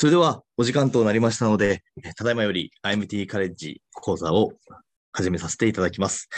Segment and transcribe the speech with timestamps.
[0.00, 1.84] それではお時間となりましたので、
[2.16, 4.54] ただいまより IMT カレッジ講座を
[5.12, 6.30] 始めさせていただきます。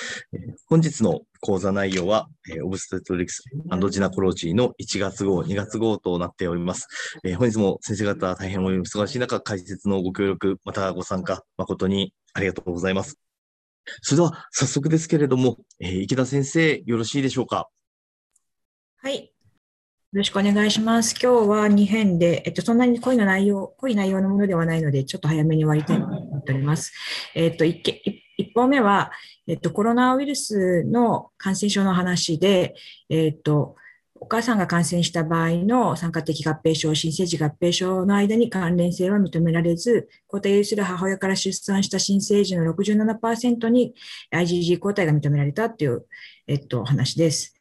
[0.66, 2.26] 本日の講座内容は、
[2.64, 3.44] オブステトリクス
[3.90, 6.88] ジナコロジーの1月号、2月号となっております。
[7.38, 13.20] 本日も先生方大変お忙しい中、解説のご協力、またご参加、誠にありがとうございます。
[14.00, 17.68] それでは早速ですけれども、池田先生、よろしいでしょうか？
[18.96, 19.31] はい。
[20.12, 21.14] よろしくお願いします。
[21.18, 26.92] 今日は2編で、えっと、そんなに濃いの内容、濃い内容のものではないので、ちょっと早めに終わりたいと思っております。
[27.34, 27.82] えっと、1,
[28.38, 29.10] 1本目は、
[29.46, 32.74] えっと、コロナウイルスの感染症の話で、
[33.08, 33.76] えっと、
[34.16, 43.94] お母さんが感染した場合の酸化的合併症、新生児合併症の間に関連性は認められず、抗体を有する母親から出産した新生児の67%に
[44.30, 46.04] IgG 抗体が認められたという、
[46.46, 47.54] えっと、話です。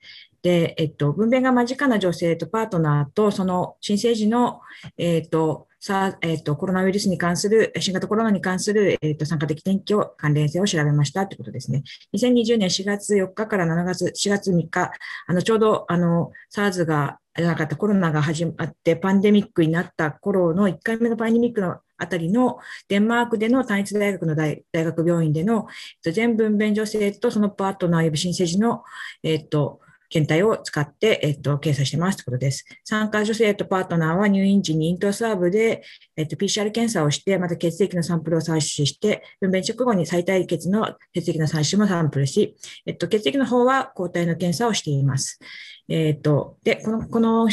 [0.43, 4.61] で、えっと、分娩が間近な女性とパートナーと、その新生児の、
[4.97, 11.83] えっと、さえっと、コロナウイルスに関する、新型コロナに関する、えっと、参加的転機を、関連性を調べましたということですね。
[12.13, 14.91] 2020年4月4日から7月、4月3日、
[15.27, 22.57] あの、ちょうど、あの、SARS が、なかったコロナが始まって、パンデミックになった頃の1回目のパンデミックのあたりの
[22.89, 28.83] デンマークでの単一大学の大学病院でのえっと全分娩女性とそのパートナー及び新生児の、
[29.21, 29.79] えっと、
[30.11, 32.65] 検体を使って、えっと、検査してますということです。
[32.83, 35.83] 参加女性とパートナーは入院時にイントースワーブで、
[36.17, 45.39] えっと、PCR 検査をして、また血液のサンプルを採取して、分娩直後に最大血の血液の採取もサンプルし、えっと、血液の方は抗体の検査をしています。
[45.87, 47.49] えっと、で、この、この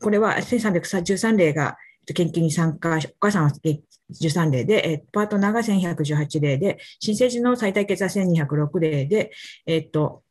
[0.00, 1.76] これは1313例が
[2.12, 3.50] 研究に参加、お母さんは
[4.12, 9.30] 13例で、パートナーが1118例で、新生児の最大血は1206例で、
[9.66, 10.24] えっと、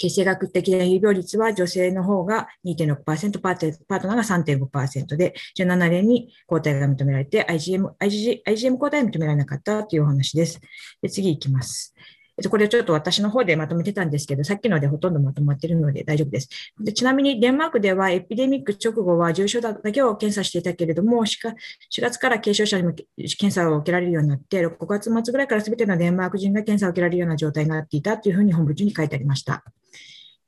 [0.00, 10.58] 血清学的な有病率は女性の方が2.6%、パートナーが3.5%で、17年に抗体が認められて、IgM、IgG、IgM 抗体が認められなかったというお話です。
[11.02, 11.94] で次いきます。
[12.48, 16.48] これちょっと私の方でまとめてたんですけど、さっきのでほとんどまとまってるので大丈夫です。
[16.80, 21.54] でちなみにデンマークではエピデミック直後は重症だけを検査していたけれども、4
[22.00, 29.64] 月から軽症者にも検査を受けられるようになって、6月末ぐらいから全てのデンマーク人が検査を受けられるような状態になっていたというふうに本部中に書いてありました。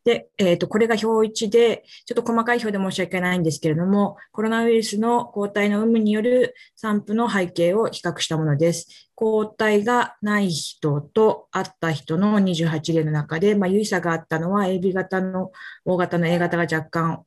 [0.04, 9.08] で、えっ、ー、と、これが表1で、ちょっと細かい表で申し訳ないんですけれども、コロナウイルスの抗体の有無による散布の背景を比較したものです。
[9.14, 15.52] 抗体がない人とあった人の28例の中で、まあ、有意差があったのは AB 型の、
[15.84, 17.24] O 型の A 型が若干、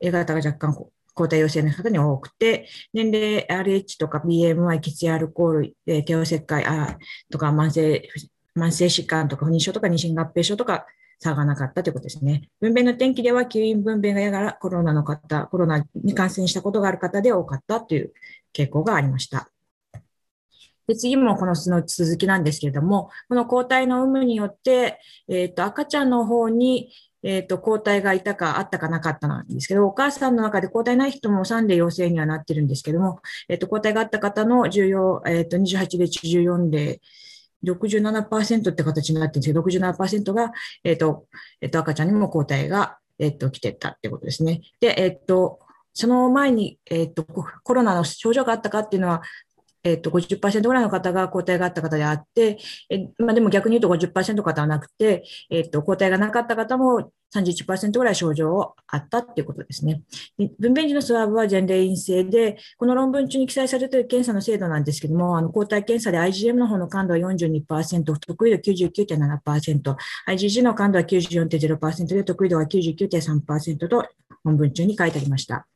[0.00, 0.74] A 型が若干
[1.14, 6.96] 抗体陽性の方に多くて、年齢 RH とか BMI、血液アルコール、えー、帝王切開あ
[7.30, 8.08] とか慢性、
[8.56, 10.86] 慢性疾患とか不妊症とか妊娠合併症とか
[11.22, 12.50] 差がなかったということですね。
[12.60, 18.12] 分娩の天気では、吸引分娩がやがらコロナの方、コロナに感染したことがある方で多かったという
[18.52, 19.48] 傾向がありました。
[20.88, 26.90] で次もこのの続きなんですけれども、この抗体の有無によって、え、ー、と、赤ちゃんの方に、
[27.22, 37.00] えっ、ー、と、抗体がいたか、あったかなかったなんですけど、お母さんの中で抗体ない人も3例陽性にはなってるんですけども、えっ、ー、と、抗体があった方の重要、えっ、と、28例中14例
[37.64, 40.52] 67%って形になってるんですけど、67%が、
[40.84, 41.26] えっ、ー、と、
[41.60, 44.62] えっ、ー、と、赤ちゃんにも抗体が、えっ、ー、と、来てたってことですね。
[44.80, 45.60] で、えっ、と、
[45.94, 49.22] その前に、えっ、と、コロナの症状があったかっていうのは、
[49.84, 52.58] えっ、と、50%ぐらいの方が抗体があった方であって、
[52.88, 60.02] えまあ、でも逆に言うと50%の方はなくて、えっ、と、抗体がなかった方も31%ぐらい症状をあったっていうことですね。
[60.58, 69.96] 分娩時のスワーブは前例陰性で、この論文中に記載されている検査の精度なんですけども、あの抗体検査で IgM の方の感度は42%、得意度99.7%、
[70.28, 74.08] IgG の感度は94.0%で、得意度は99.3%と
[74.44, 75.66] 論文中に書いてありました。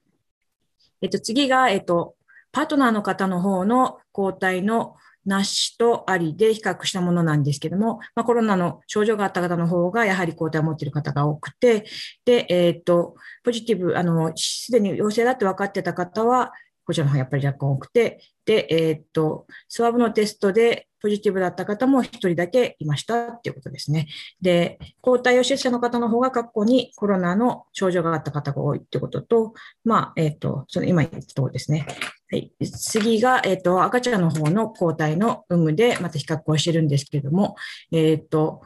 [1.00, 2.16] えっと、次が、えっと、
[2.53, 11.84] パートナーの方の方の抗体のなしとありで比較したものなんですけども、まあ、コロナの症状があった方の方がやはり抗体を持っている方が多くて、
[12.24, 16.53] で、えっ、ー、と、ポジティブ、あの、すでに陽性だって分かってた方は、
[16.84, 24.06] こちらの方がやっぱり若干多くて、で、えっ、ー、と、スワブのテストでポジティブだった方も一人だけいましたっていうことですね。
[24.41, 29.53] で、抗体陽性者の方の方が過去にコロナの症状があった方が多いってことと、
[29.84, 31.86] まあ、えっ、ー、と、その今言ったところですね。
[32.31, 37.55] はい、次が、えっ、ー、と、赤ちゃんの方の抗体の有無でまた比較をしてるんですけれども、
[37.93, 38.63] えっ、と、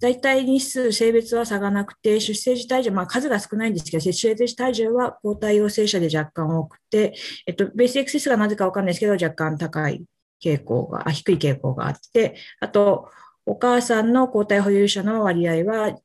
[0.00, 7.14] 大体日数、性別は差がなくて、出生時体重、まあ数が少ないんですけど、出生時体重は抗体陽性者で若干多くて、
[7.46, 10.04] えっと、ベース XS がなぜかわかんないですけど、若干高い
[10.42, 13.08] 傾向が、あ低い傾向があって、あと、
[13.46, 15.96] お母さんの抗体保有者の割合は、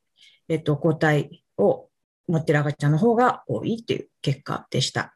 [0.47, 1.89] えっと、抗体を
[2.27, 5.13] 持っている赤ちゃんの方が多いという結果でした。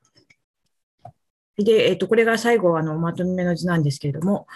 [1.57, 4.47] で、えっと、これが最後、あの、まとめの図なんですけれども、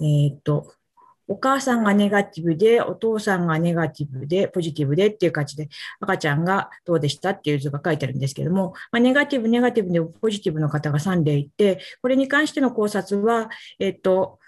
[0.00, 0.72] えっと、
[1.28, 5.68] お母さんがネガティブで、お父さんがネガティブで、ポジティブでっていう感じで、
[6.00, 13.48] 赤ちゃんがどうでしたっていう図が書いてあるんですけども、まあ、ネガティブ、ネガティブでポジティブの方が3でいて、これに関しての考察は、
[13.78, 14.40] えっと、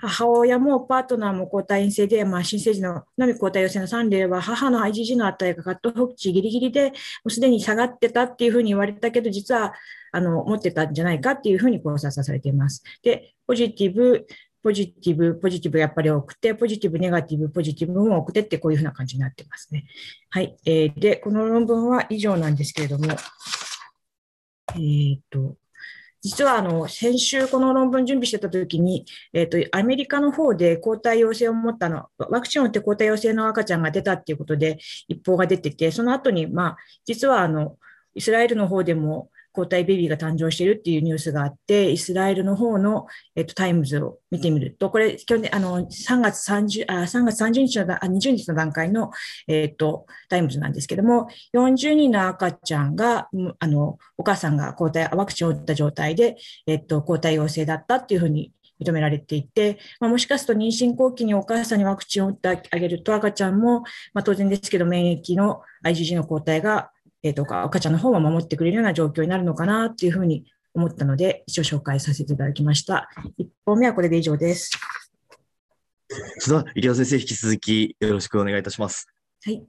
[0.00, 6.94] 母親もパートナーも交代陰性で、まあ、新生児ののみ交代陽性の3例は、母の IgG の値がカットフォクチギリギリで、も
[7.26, 9.74] うすでに下がってたっていうふうに言われたけど、実は、
[10.12, 12.82] あの、持ってたんじゃないかっていうふうに考察されています。
[13.02, 14.26] で、ポジティブ、
[14.62, 19.86] ポジティブ、ポジティブやっぱり多くて、ポジティブ、ネガティブ、ポジティブも多くてってこういうふうな感じになってますね。
[20.30, 20.56] はい。
[20.64, 23.06] えー、で、この論文は以上なんですけれども、
[24.74, 25.56] えっ、ー、と、
[26.20, 37.76] 実はあの先週この論文準備してた時に、え、ー、と、アメリカの方で抗体陽性を持ったの、ワクチンを打って抗体陽性の赤ちゃんが出たっていうことで一報が出てて、その後に、まあ、実はあの、
[38.14, 49.10] イスラエルの方でも抗体ベビーが誕生しているっていうニュースがあって、イスラエルの方の、えっと、タイムズを見てみると、これ、去年、あの、3月30、あ、3月30日の、あ、20日の段階の、
[49.48, 53.28] えっと、タイムズなんですけども、40人の赤ちゃんが、
[53.58, 56.36] あの、お母さんが抗体、ワクチンを打った状態で、
[56.68, 63.80] えっと、抗体陽性だったっていうふうに認められていて、まあ、もしかすると妊娠後期にお母さんにワクチンを打ってあげると赤ちゃんも、
[64.14, 66.90] まあ、当然ですけど免疫の IgG の抗体が
[67.22, 70.44] えー、とか赤ちゃんの方も守ってくれるような状況になるのかなっていうふうに
[70.74, 73.08] 思ったので、一応紹介させていただきました。
[73.38, 74.70] 1本目はこれで以上です。
[76.38, 79.06] それでは、入尾先生、引き続きよろしくお願いいたします。
[79.44, 79.62] はい。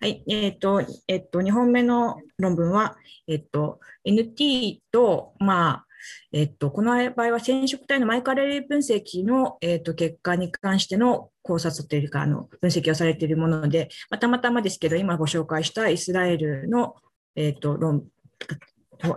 [0.00, 0.22] はい。
[0.28, 2.96] えっ、ー、と、えっ、ー、と、2本目の論文は、
[3.26, 5.86] えっ、ー、と、NT と、まあ、
[6.32, 16.96] えっと、この場合は染色体のマイカレリー分析の、えっと、結果に関しての考察というか、あの分析をされているもので、まあ、たまたまですけど、今ご紹介したイスラエルの、
[17.36, 18.04] えっと、論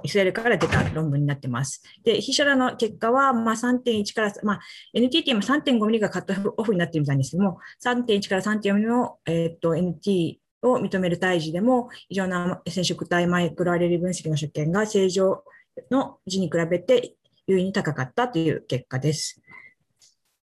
[0.03, 1.81] イスラエルから出た論文になってます。
[2.03, 4.59] で、筆者らの結果は、まあ、3.1から、まあ、
[4.93, 15.43] NTT も3.5ミリがカットオフになってるみたいですけども、3.1から3.4ミリの、えっと NT を認める胎児でも、異常な染色体マイクロアレル分析の所見が正常
[15.91, 17.15] の字に比べて
[17.47, 19.41] 優位に高かったという結果です。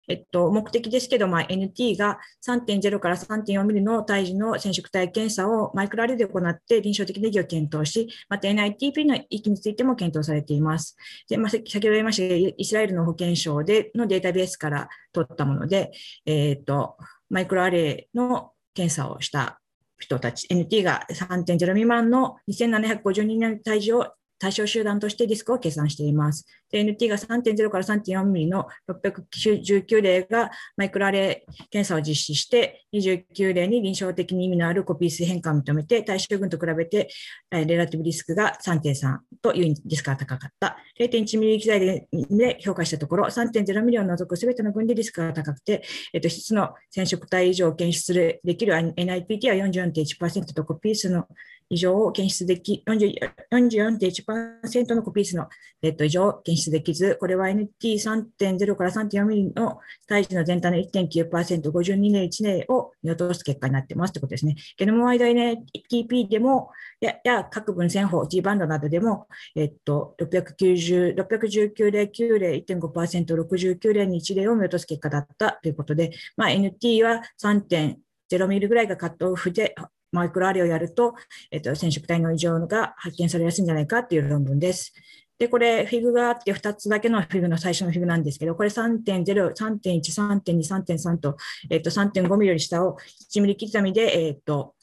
[0.08, 10.96] えっと、目的ですけど、まあ、NT が3.0から3.4ミリの胎児の染色体検査をマイクロアレで行って臨床的な意義を検討し、また NITP の域についても検討されています。
[11.28, 15.92] でまあ、先ほど言いましたイスラエルの保健省でのデータベースから取ったもので、
[16.25, 16.96] えっと、
[17.28, 19.60] マイクロアレの検査をした
[19.98, 26.46] 人たち、NT が3.0未満の2750人の胎児を対象集団としてリスクを計算しています。
[26.73, 37.08] NT が3.0から3.4ミリの619例がマイクロアレ検査を実施して、29例に臨床的に意味のあるコピー数変化を認めて、対象群と比べて、
[37.50, 40.76] レラティブリスクが3.3というリスクが高かった。
[41.00, 45.82] 0.1ミリ記載で評価したところ、3.0ミリを除くすべての群でリスクが高くて、
[46.12, 51.26] えっと、質の染色体以上を検出するできる NIPT は44.1%とコピー数の
[51.70, 55.48] 異常を検出でき、44.1%のコピー数の、
[55.82, 64.56] えっと、異常を検出できず、これは NT3.0 から3.4ミリの胎児の全体の1.9%、52年1年を見落とす結果になってますということですね。
[64.76, 66.70] ゲノムワイド NTP でも、
[67.00, 79.75] やや各分線法、G バンドなどでも、えっと、690 619例、9例、1.5%、69例に1例を見落とす結果だったということで、まあ、NT は3.0ミリぐらいがカットオフで、
[80.12, 81.14] マイクロアレをやると、
[81.50, 84.92] えっと、染色体の異常が発見されやすいんじゃないかっていう論文です。
[85.38, 91.36] で、これ、フィグがあって、2つだけのフィグの最初のフィグなんですけど、これ3.0、3.1、3.2、3.3と、
[91.70, 92.96] えっと、3.5ミリより下を
[93.32, 94.74] 1ミリ刻みで、えっと、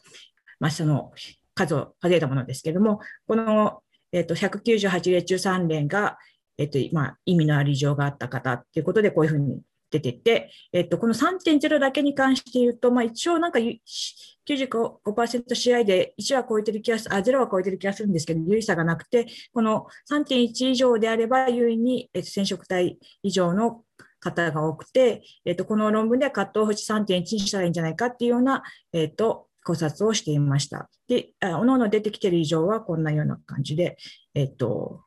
[0.59, 1.11] まあ、その
[1.53, 3.81] 数を数えたものですけれども、この、
[4.13, 6.17] えっと、198例中3例が、
[6.57, 9.61] えっと、まあ、意味のある異常があった方ということで、こういうふうに
[9.99, 23.83] 出てて、えっと、この3.0だけに関して言うと、まあ、一応なんか95%試合で1は超えてる気がする、あ、0は超えてる気がするんですけど、有意差がなくて、この3.1以上であれば優位にえっと染色体以上の
[24.19, 30.89] 方が多くて、えっと、この論文ではカットオフ値3.1にしたらいいんじゃないかっていうような、えっと、考察をしていました。
[31.07, 33.97] で、おのおの出てきてる以上はこんなような感じで、
[34.33, 35.01] えっと、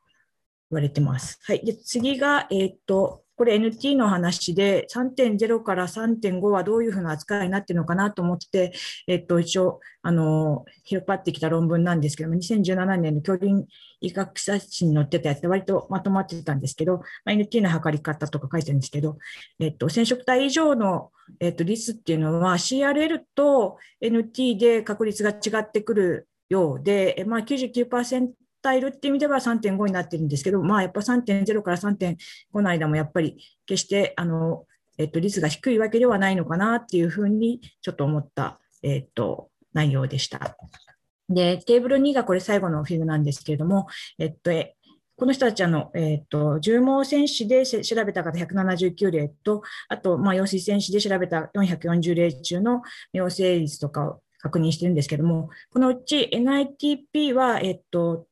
[0.71, 1.39] 言われてます。
[1.43, 1.65] はい。
[1.65, 8.73] で、次が、えっと、これ NT の話で3.0から3.5はどういうふうな扱いになっているのかなと思って、
[9.07, 13.65] えっと、一応、あの、引っ張ってきた論文なんですけども、2017年の教林
[14.01, 19.17] 医学雑誌に載ってたやつで割とまとまってたんですけど、まあ、NT の測り方とか書いてるんですけど、
[19.61, 28.27] えっと、染色体以上の、えっと、率っていうのは CRL と NT で確率が違ってくるようで、まあ99%
[28.61, 32.17] たいるって意味では3.5になってるんですけど、まあ、やっぱ3.0から3.5
[32.61, 34.65] の間もやっぱり決してあの、
[34.97, 40.57] えっと、率が低いわけではないのかなっていうふうにちょっと思った、えっと、内容でした。
[41.29, 43.87] で、テーブル2がこれ最後のフィルなんですけれども、
[44.17, 44.51] えっと、
[45.19, 58.27] この人たちあの、えっ、と、重毛戦士で調べた方179例と、あと、まあ、陽水戦士で調べた440例中の陽性率とかを確認してるんですけども、このうち NITP は、えっと、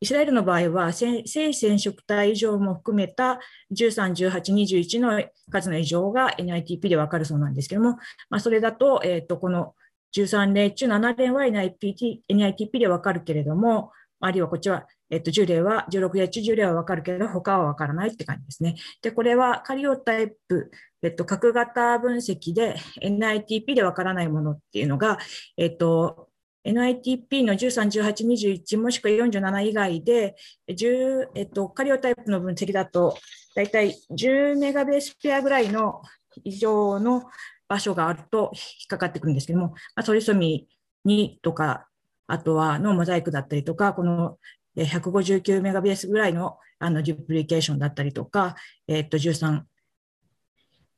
[0.00, 3.38] イスラエルの場合は、性染色体異常も含めた
[3.72, 7.98] 13、18、21の数の異常が NITP で分かるそうなんですけども、
[8.30, 9.74] まあ、それだと、えっと、この
[10.16, 18.76] 13例中7例は NIPT NITP で分かるけれども、あるいはこっちは、えっと、10例は、16例中10例は分かるけど、他は分からないって感じですね。
[19.02, 20.70] で、これはカリオタイプ、
[21.02, 25.18] えっと、核型分析で NITP で分からないものっていうのが、
[25.58, 26.30] えっと、
[26.66, 28.26] NITP の13、18、
[28.64, 30.34] 21もしくは47以外で、
[30.68, 33.16] 10えっと、カリオタイプの分析だと、
[33.54, 36.02] だいたい10メガベースペアぐらいの
[36.44, 37.24] 以上の
[37.68, 40.68] 場所があると引っかかってくるんですけども、まあ、トリソミ
[41.06, 41.86] 2とか、
[42.26, 44.38] あとはのモザイクだったりとか、この
[44.76, 48.56] 159メガベースぐらいのあのデュプリケーションだったりとか、
[48.86, 49.62] えっと13、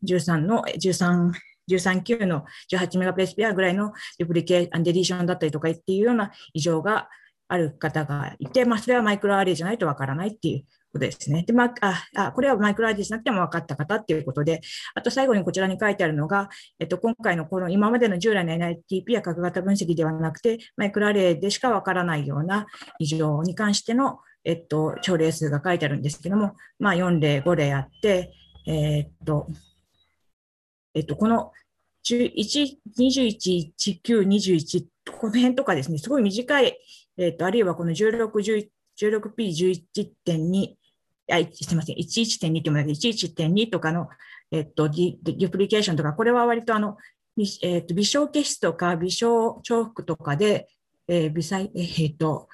[0.05, 1.33] 13の、13、
[1.69, 7.09] 13級の18メガベースペアぐらいのデュプリケーション、デリーションだったりとかっていうような異常が
[7.49, 11.45] ある方がいて、まあ、それはマイクロアレイじゃないとわからないっていうことですね。
[11.47, 14.61] で、まあ、あ、これはマイクロアレイじゃなくても分かった方っていうことで、
[14.95, 22.67] あと最後にこちらに書いてあるのが、えっと、今回のこの今までの従来の NITP や核型分析ではなくて、マイクロアレイでしか分からないような
[22.99, 28.33] 異常に関しての、えっと、症例数が書いてあるんですけども、まあ、4例、5例あって、
[28.67, 29.49] えー、っと、
[30.99, 31.53] えっと、この
[32.05, 33.73] 11、21、
[34.05, 36.77] 19、21、この辺とかですね、すごい短い、
[37.17, 40.75] えっと、あるいはこの 16P11.2、
[41.31, 44.09] あ、すみません、11.2っても11.2とかの、
[44.51, 46.97] えっと、ディデュプリケーションとか、これは割とあの、
[47.63, 50.69] えっと、微小結質とか微小重複とかで、
[51.07, 52.49] えー、微細、えっと、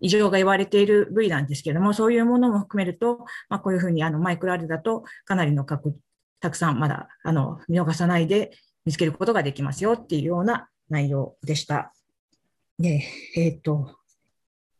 [0.00, 6.07] 異常が言われている部位なんですけれども、そういうものも含めると、まあ、こういうふうにあのマイクロアルだとかなりの確率
[6.40, 8.52] たくさんまだあの見逃さないで
[8.84, 11.92] 見つけることができますよっていうような内容でした。
[12.78, 13.02] で、
[13.36, 13.96] えっ、ー、と、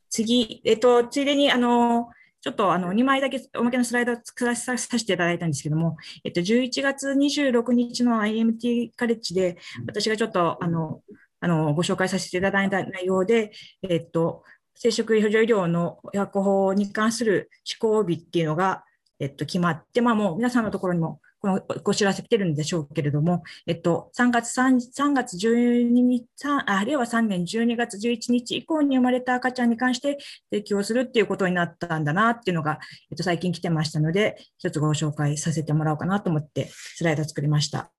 [0.08, 2.08] 次、えっ、ー、と、ついでに、あの、
[2.40, 11.02] ちょっとあの2枚だけおまけのスライドを作らさせていただいたんですけども、えっと、11月26日の IMT カレッジで、私がちょっとあの
[11.40, 13.50] あのご紹介させていただいた内容で、
[13.82, 18.84] えっと、生殖補助医療の薬法に関する施行日っていうのが、
[19.18, 26.26] えっと、決まって、まあ、もう皆さんのところにもこのご知らせ来てるんでしょうけれども、えっと、3月 3, 3月12日、
[26.66, 30.18] あ令和3年12月11日以降に生まれた赤ちゃんに関して
[30.50, 32.80] 提供するっていうことになったんだなっていうのが、
[33.10, 37.92] えっと、最近来てましたので、一つご紹介させてもらおうかなと思ってスライド作りました。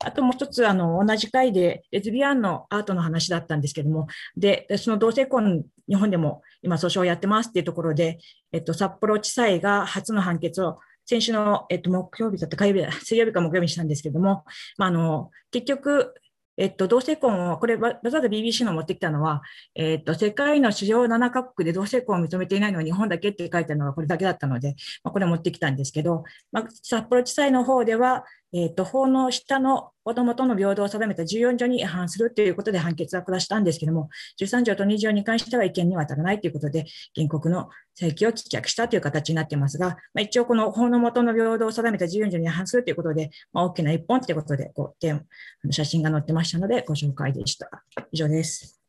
[0.00, 8.18] あともう一つ、あの、同じ回でレズビアンのアートの話だったんですけども、で、その同性婚、日本でも今訴訟をやってますっていうところで、
[8.52, 14.44] えっと、札幌地裁が初の判決を先週の、えっと、木曜日だった火曜日だ、水曜日か木曜日にしたんですけれども、
[14.78, 16.14] まあ、あの、結局、
[16.56, 19.42] えっと、同性婚を、これわざわざ BBC の持ってきたのは、
[19.74, 28.24] えっと、世界の主要7カ国で同性婚を認めていないのは日本だけって書いてあるのがこれだけだったので、まあ、これ持ってきたんですけど、まあ、札幌地裁の方では、
[28.56, 37.68] えっと、法の下の子どもとの平等を定めた14条に違反するということで判決は下したんですけども、13条と2条に関しては違憲には当たらないということで、原告の
[37.98, 44.94] 請求を棄却したという形になっていますが、まあ、一応この法の下の平等を定めた14条に違反するということで、まあ、大きな一本ということで、こ
[45.66, 47.68] う、写真が載ってましたので、ご紹介でした。
[48.12, 48.80] 以上です。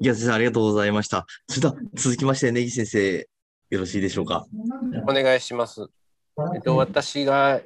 [0.00, 1.26] いや、先生、ありがとうございました。
[1.48, 3.28] それでは、続きまして、根岸先生、
[3.70, 4.44] よろしいでしょうか？
[5.08, 5.86] お願いします。
[6.54, 7.60] えっと、私が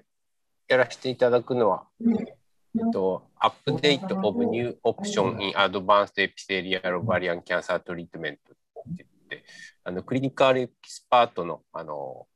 [0.69, 9.45] やらせていただくのは、えっと、 Update of New Option in Advanced Epithelial Ovarian Cancer Treatment って言って、
[9.85, 12.27] あの clinical expert のあの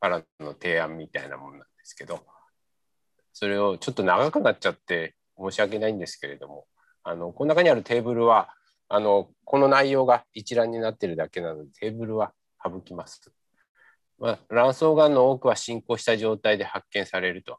[0.00, 2.20] からの提案みたいなものなんですけど、
[3.34, 6.66] それをちょっと長くなっちゃって申し訳ないんですけれども、
[7.04, 8.48] あのこの中にあるテーブルは
[8.88, 12.32] あのこの内容が一覧になってるだけなのでテーブルは
[12.64, 13.30] 省きます。
[14.20, 17.58] まあ、卵巣がんの多くは進行した状態で発見されると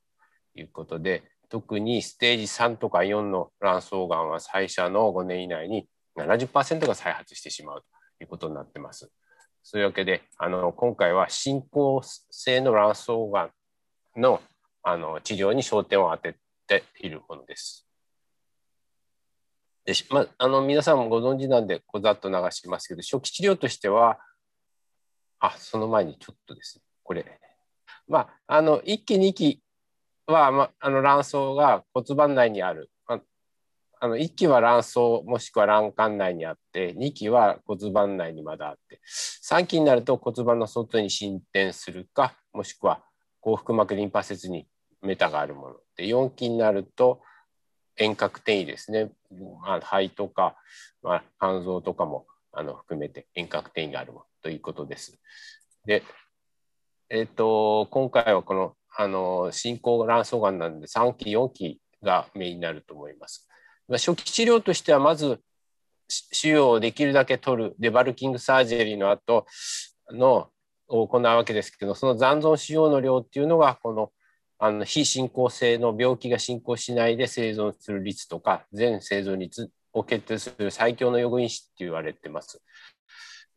[0.56, 5.88] いうことで、特にステージ3とか4の卵巣がんは最初の5年以内に
[6.18, 9.12] 70%が再発してしまうということになってます。
[9.64, 13.50] そういうわけで、あの今回は進行性の卵巣が
[14.18, 14.40] んの
[14.84, 16.38] あの治療に焦点を当て
[16.68, 17.88] ているものです。
[19.84, 24.20] でまあ、あの皆さんもご存知なんで、こざっと流しますけど、初期治療としては、
[25.42, 27.26] あ、その前にちょっとですね、これ。
[28.08, 29.62] まあ、あの、1期、2期
[30.28, 32.90] は、まあ、の卵巣が骨盤内にある。
[33.08, 33.20] あ
[34.00, 39.00] あの1期は卵巣もしくは卵管内にあって2期は骨盤内にまだあって
[39.44, 43.04] 3期になると骨盤の外に進展するかもしくは
[43.42, 44.66] 幸福膜リンパ節に
[45.04, 47.22] メタがあるもので4期になると
[47.96, 49.12] 遠隔転移ですね、
[49.62, 50.56] まあ、肺とか、
[51.04, 55.20] まあ、肝臓とかもあの含めて遠隔転移があるものということです。
[55.86, 56.04] で、
[57.10, 63.48] えーと、今回はこのあの進行卵巣がんなんで3期4期がメインになると思います。
[63.90, 65.40] 初期治療としてはまず
[66.10, 69.46] 腫瘍をできるだけ取る debulking surgery の後
[70.12, 70.50] の
[70.88, 74.12] を行うわけですけどその残存腫瘍の量っていうのがこの
[74.60, 82.62] あの非進行性の病気が進行しないで生存する率とか全生存率を決定する最強の予後因子って言われてます。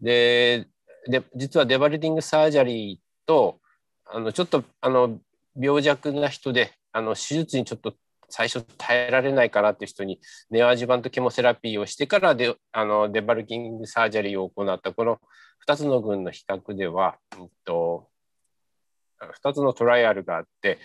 [0.01, 0.67] で
[1.09, 3.61] で実は debulking surgery と
[4.07, 5.19] あのちょっとあの
[5.59, 7.95] 病弱な人であの手術にちょっと
[8.29, 10.21] 最初耐えられないかなっていう人に
[10.51, 15.21] neoadjuvant chemotherapy をしてからデあの debulking surgery を行ったこの
[15.69, 18.09] 2つの群の比較では、うんと、
[19.43, 20.79] 2つのトライアルがあって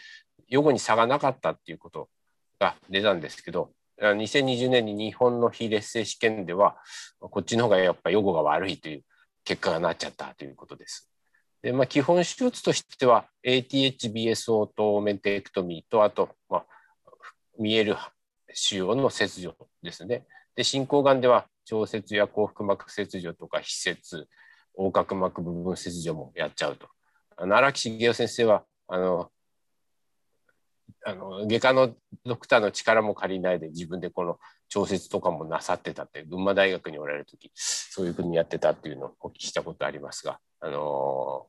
[0.47, 2.09] 予後に差がなかったっていうこと
[2.59, 3.71] が出たんですけど
[4.01, 6.77] 2020年に日本の非劣性試験では
[7.19, 9.03] こっちの方がやっぱ予後が悪いという
[9.43, 11.10] 結果がなっちゃったということです。
[11.62, 16.65] でまあ、基本手術としては ATHBS オーメンテクトミーとあと、まあ、
[17.58, 17.98] 見える
[18.53, 20.25] 腫瘍の切除ですね。
[20.55, 24.27] で進行がんでは腸切や幸福膜切除とか非切
[24.77, 26.88] 横隔膜部分切除もやっちゃうと。
[27.38, 29.29] 荒木茂雄先生はあの
[31.05, 41.47] あの外科のドクターの力も借りないで自分でこの調節とかもなさってたって群馬大学におられる時そういうふうにやってたっていうのをお聞きしたことありますが、あの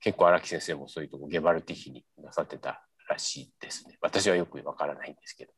[0.00, 3.96] 結構荒木先生もそういうとこゲバルティヒになさってたらしいですね。
[4.00, 5.52] 私はよくわからないんですけど。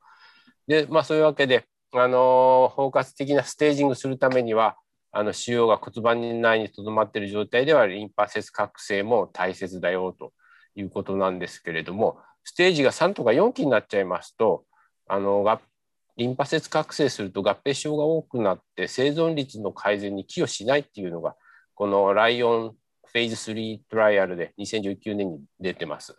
[0.67, 4.77] でまあそういうわけで、あの包括的なステージングするためには
[5.11, 10.33] あの腫瘍が骨盤内にとどまっている状態ではリンパ節覚醒も大切だよと
[10.75, 12.19] いうことなんですけれども
[12.49, 14.65] ステージが3とか4期になっちゃいますと
[15.07, 15.61] あの
[16.17, 21.37] リンパ節覚醒すると合併症が多くなって生存率の改善に寄与しないっていうのが
[21.75, 26.19] このライオンフェーズ3トライアルで2019年に出てます。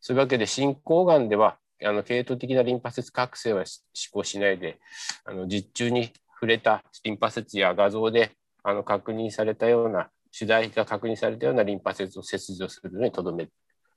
[0.00, 4.78] そういうわけで進行がんではあの系統的なリンパ節覚醒は施行しないで
[5.26, 8.30] あの実中に触れたリンパ節や画像で
[8.62, 13.52] あの確認されたような主題が確認されたようなリンパ節を切除するのにとどめる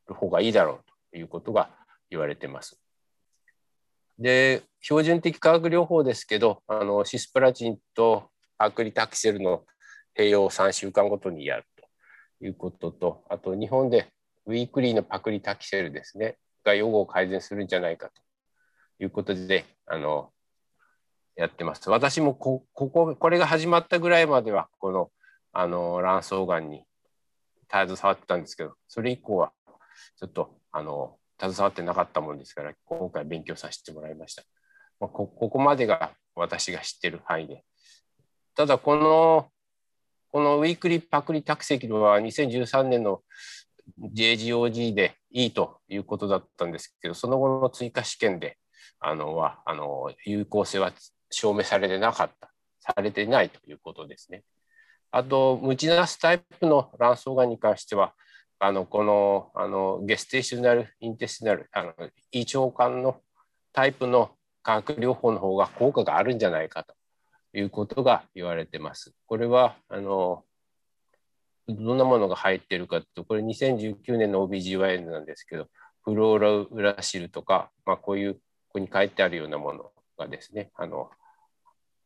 [0.10, 1.70] 方がいいだろうということが
[2.10, 2.80] 言われてます。
[4.18, 9.64] で標準的化学療法ですけどあのシスプラチンとアクリタキセルの
[10.18, 11.64] 併用を3週間ごとにやる
[12.40, 14.12] ということとあと日本で
[14.46, 18.22] ウィークリーのパクリタキセルですねが予後を改善するんじゃないかと
[19.04, 20.30] いうことであの
[21.38, 21.90] やってます。
[21.90, 25.10] 私もこここれが始まったぐらいまではこの
[25.54, 26.84] あの卵巣がんに
[27.72, 29.54] 携わってたんですけどそれ以降は
[30.18, 34.44] ちょっとあの携わってなかったもんですから今回勉強させてもらいました。
[35.00, 37.64] まあ、ここまでが私が知ってる範囲で。
[38.56, 39.50] ただこの
[40.32, 43.22] このウィークリーパクリタクセキは2013年の
[44.14, 48.58] JGOG でいいということだったんですけどその後の追加試験で
[49.00, 50.92] あのはあの有効性は
[51.32, 54.44] 証明されてなかった、されてないということですね。
[55.12, 58.14] あと、ムチナスタイプの卵巣がんに関しては、
[58.60, 61.94] あのこのあのゲステーショナル・インテスティナル、あの
[62.32, 63.22] 胃腸管の
[63.72, 64.32] タイプの
[64.64, 66.94] 化学療法の方が効果があるんじゃないかと
[67.54, 69.14] いうことが言われてます。
[69.28, 70.44] これはあの
[71.68, 75.68] どんなものが入ってるかというと、これ2019年の OBGYN なんですけど、
[76.04, 78.40] フローラウラシルとか、まあ、こういうこ
[78.74, 81.10] こに書いてあるようなものがですね、あの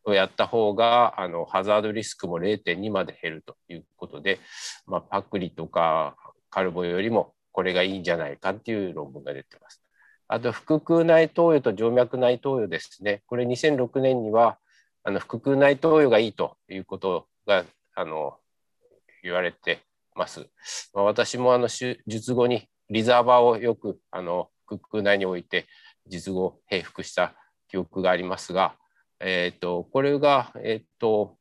[0.05, 4.39] をやった方があのハザードリスクも0.2まで減るということで、
[4.85, 6.15] まあ、パクリとか
[6.53, 9.81] カルボよりもこれがいいんじゃないかっていう論文が出てます。
[10.27, 13.23] あと腹腔内投与と静脈内投与ですね。
[13.25, 14.59] これ2006年には
[15.03, 18.37] あの腹腔内投与がいいということがあの
[19.23, 19.79] 言われて
[20.15, 20.47] ます。
[20.93, 25.65] まあ、私もあの術後にリザーバーをよくあの腹腔内に置いて
[26.07, 27.33] 術後平服した
[27.67, 28.75] 記憶がありますが、
[29.19, 31.35] えーと、これが、えーと、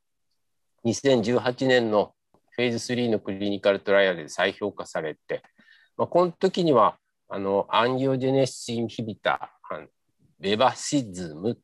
[0.87, 2.15] 2018年の
[2.53, 5.43] フェーズ3のクリニカルトライアルで再評価されて、
[5.97, 6.97] まあ、この時には
[7.29, 9.53] あのアンギオジェネシスインヒビタ
[10.43, 11.57] ベバシズム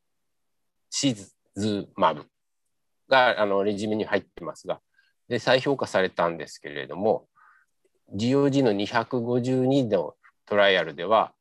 [0.88, 1.12] シ
[1.56, 2.24] ズマブ
[3.08, 4.80] があのレジュメに入ってますが、
[5.28, 7.26] で再評価されたんですけれども、
[8.14, 10.14] GOG の252の
[10.46, 11.32] トライアルでは、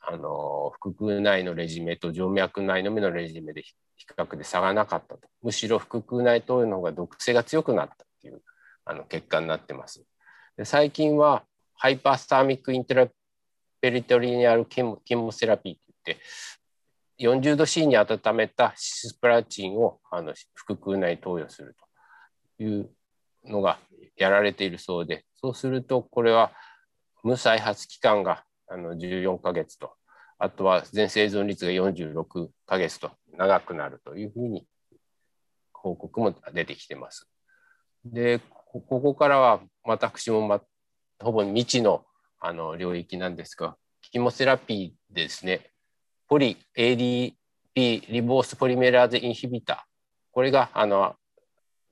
[0.00, 3.74] あの腹腔内のレジメと静脈内のみのレジメで比
[4.16, 5.28] 較で差がなかったと。
[5.42, 8.42] むしろ腹腔内投与の方が毒性が強くなったっていう
[8.84, 10.04] あの結果になってます。
[10.56, 16.18] で最近は hyperthermic intraperitoneal chemo chemotherapy って
[17.18, 21.76] 言って40度 C に温めたシスプラチンをあの腹腔内投与する
[22.58, 22.90] という
[23.44, 23.78] のが
[24.16, 26.52] やられているそうでそうするとこれは
[27.22, 29.92] 無再発期間があの14ヶ月と
[30.38, 34.66] あとは全生存率が46ヶ月と長くなるというふうに
[35.72, 37.28] 報告も出てきてます。
[38.04, 38.40] で
[38.72, 40.60] ここからは私も、ま、
[41.18, 42.04] ほぼ未知の
[42.42, 45.72] あの領域なんですがキモセラピーですね
[46.26, 47.34] ポリ ADP
[47.74, 49.76] リボースポリメラーゼインヒビター
[50.32, 51.16] これがあの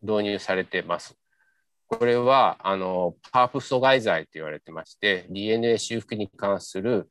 [0.02, 1.16] 導入されてます。
[1.88, 7.10] これはあのパープ阻害剤と言われてまして DNA 修復に関する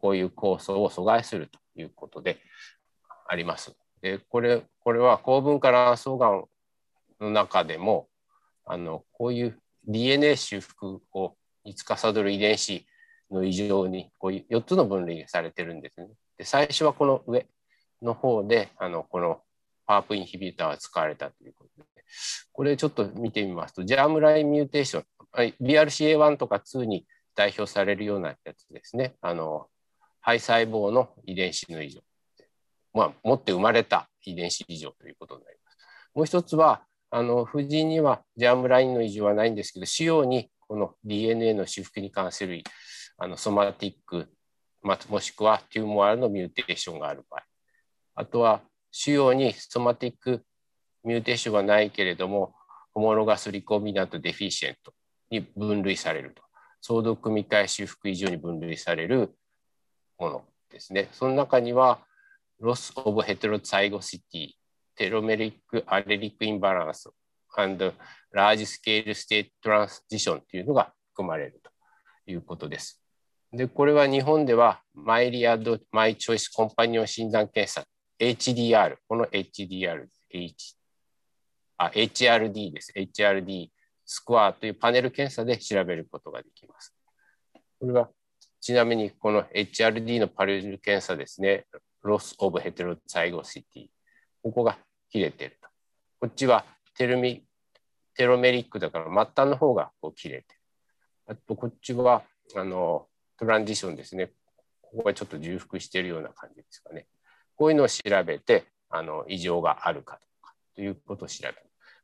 [0.00, 2.38] こういう酵素を阻害するということで
[3.28, 3.76] あります。
[4.00, 6.44] でこれこれは高分化卵巣がん
[7.20, 8.08] の中でも
[8.66, 12.86] あのこういう DNA 修復をに司る遺伝子
[13.30, 16.08] の異常にこういう4つの分類されてるんですね。
[16.38, 17.46] で最初はこの上
[18.02, 19.40] の方であのこの
[19.86, 22.04] パープインヒビューターが使われたということで
[22.52, 25.04] これちょっと見てみますとジャームラインミューテーション
[25.60, 29.66] BRCA1 とか2に代表されるようなやつですねあの
[30.20, 32.00] 胚細胞の遺伝子の異常、
[32.94, 35.78] まあ、持って生まれた遺伝子異常ということになります。
[36.14, 36.82] もう一つは
[37.16, 42.64] あの本人には germline の異常はないんですけど腫瘍にこの DNA の修復に関する
[43.16, 44.26] あの somatic
[44.82, 47.42] まもしくは tumoral の mutation がある場合。
[48.16, 50.42] あとは腫瘍に somatic
[51.04, 52.52] mutation はないけれども
[52.92, 54.92] homologous recombinant deficient
[55.30, 56.42] に分類されると。
[56.80, 59.36] 相同組み換え修復異常に分類される
[60.18, 61.10] ものですね。
[61.12, 62.00] その中には
[62.58, 64.63] ロス・オブ・ヘテロツァイゴシティ
[64.96, 67.10] テロメリック・アレリック・インバランス
[67.56, 67.92] and
[68.32, 71.70] ラージスケール・ステート・トランスジションというのが含まれると
[72.30, 73.00] いうことです。
[73.52, 77.84] で、これは日本では Myriad myChoice コンパニオン診断検査
[78.18, 80.76] HDR、この HDR、H、
[81.76, 82.92] あ、HRD です。
[82.96, 83.68] HRD
[84.06, 86.94] スコアというパネル検査で調べることができます。
[87.80, 88.10] これは
[88.60, 91.66] ちなみにこの HRD のパネル検査ですね、
[92.02, 93.86] loss of heterozygosity。
[94.42, 94.78] ここが
[95.14, 95.68] 切れてると。
[96.22, 96.64] こっちは
[96.96, 97.44] テルミ
[98.16, 100.60] テロメリックだから末端の方がこう切れてる。
[101.28, 102.22] あとこっちは
[102.56, 103.06] あの
[103.38, 104.32] transition ですね。
[104.82, 107.06] ここがちょっと重複しているような感じですかね。
[107.54, 111.56] こういうのを調べて、あの異常があるかとかということを調べる。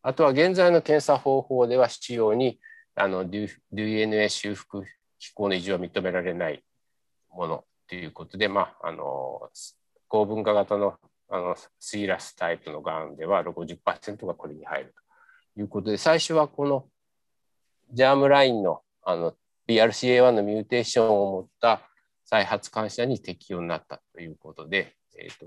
[0.03, 2.61] あとは現在の検査方法では必要に
[2.95, 4.85] あの DNA 修復
[5.19, 6.63] 機構の異常は認められない
[7.33, 9.51] ものということで、まあ、あの
[10.07, 10.95] 高分化型の
[11.31, 14.95] あのスイラスタイプのがんでは50%がこれに入る
[15.55, 16.87] ということで最初はこの
[17.93, 19.35] ジャームラインのあの
[19.69, 21.83] BRCA1 のミューテーションを持った
[22.25, 25.47] 再発患者に適用になったということで、えーと、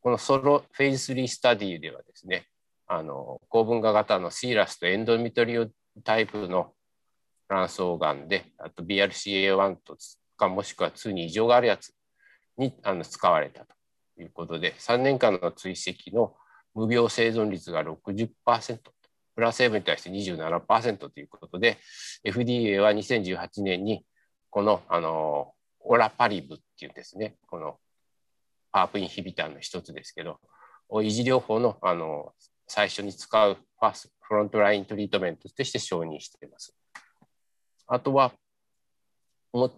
[0.00, 2.46] このソロフェーズ3スタディではですね
[2.86, 5.68] あの高分化型のシーラスとエンドミトリオ
[6.02, 6.72] タイプの
[7.48, 9.96] 卵巣がんであと BRCA1 と
[10.36, 11.92] かもしくは2に異常があるやつ
[12.56, 13.73] にあの使われたと。
[14.22, 16.34] いうことで3年間の追跡の
[16.74, 18.30] 無病生存率が60%
[19.34, 21.78] プラセーブに対して27%ということで、
[22.24, 24.04] FDA は2018年に
[24.50, 27.78] このあのオラパリブっていうですね、この
[28.72, 30.38] パープインヒビターの一つですけど、
[30.90, 32.32] 維持療法のあの
[32.68, 36.74] 最初に使うファースフロントライントリートメントとして承認しています。
[37.86, 38.32] あとは、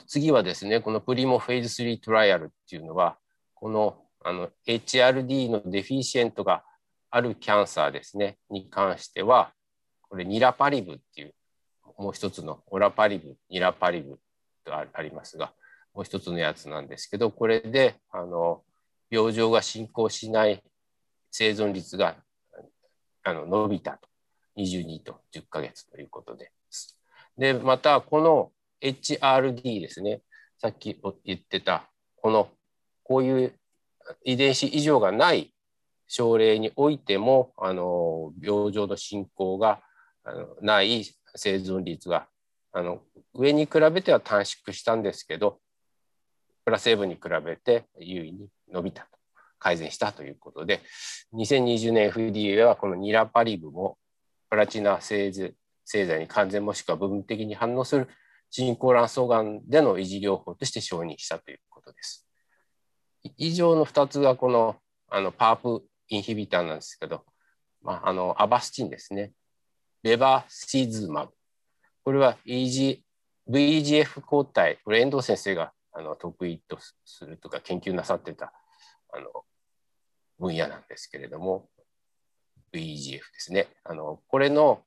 [0.07, 3.19] 次はですね、このプリモフェーズ3トライアルっていうのは、
[3.55, 6.65] このあの HRD のデフィシエントが
[7.11, 9.53] あるキャンサーですね、に関しては、
[10.03, 11.35] これニラパリブっていう、
[11.97, 14.19] もう一つのオラパリブ、ニラパリブ
[14.65, 15.53] とありますが、
[15.95, 18.65] もう一つのやつなんですけど、これであの
[19.11, 20.61] 病状が進行しない
[21.31, 22.17] 生存率が
[23.23, 24.09] あの伸びたと。
[24.57, 26.99] 22と10ヶ月ということです。
[27.37, 30.23] で、またこの HRD ですね。
[30.59, 32.49] さっき言ってた、この
[33.03, 33.55] こういう
[34.25, 35.53] 遺伝子異常がない
[36.07, 39.81] 症例においてもあの病状の進行が
[40.61, 42.27] ない生存率が
[42.73, 43.01] あの
[43.35, 45.59] 上に比べては短縮したんですけど
[46.65, 49.07] プラセーブに比べて優位に伸びた
[49.59, 50.81] 改善したということで、
[51.35, 53.97] 2020年 FDA はこのニラパリブも
[54.51, 58.09] プラチナ製剤に完全もしくは部分的に反応する
[58.51, 62.26] 人工卵巣がんでの維持療法として承認したということです。
[63.37, 64.77] 以上の2つがこの
[65.09, 67.25] あのパープインヒビターなんですけど、
[67.83, 69.33] まあ、あのアバスチンですね。
[70.03, 71.33] レバシズマブ。
[72.05, 73.01] これは EG
[73.49, 78.53] VEGF 抗体、これ遠藤先生があの得意とするとか研究なさってた
[79.13, 79.45] あの
[80.39, 81.69] 分野なんですけれども、
[82.73, 83.69] VEGF ですね。
[83.85, 84.83] あのこれの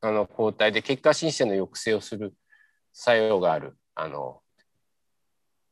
[0.00, 2.34] あの抗体で血管新生の抑制をする
[2.92, 4.40] 作用があるあの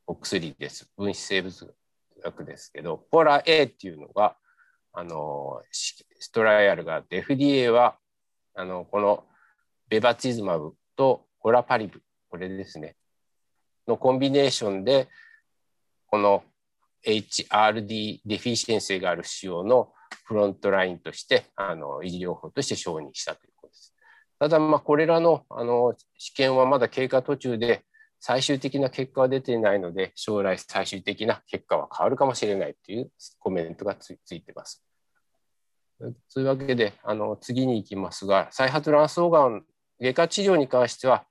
[0.05, 0.89] お薬です。
[0.95, 1.75] 分子生物
[2.23, 4.35] 学ですけど、 PAOLA っていうのが
[4.93, 7.97] あの trial があって、FDA は
[8.55, 9.23] あのこの
[9.89, 12.95] ベバチズマブとオラパリブ、これですね、
[13.87, 15.07] のコンビネーションで、
[16.07, 16.43] この
[17.05, 19.93] HRD deficiency がある腫瘍の
[20.25, 23.93] frontline としてあの治療法として承認したということです。
[24.39, 27.83] ただ、まあ、これらのあの試験はまだ経過途中で
[28.19, 34.83] 最終的な結果は出ていないので将来最終的な結果は変わるかもしれないというコメントがついてます。
[36.33, 39.63] というわけであの次に行きますが再発卵巣がん
[39.99, 41.25] 外科治療に関しては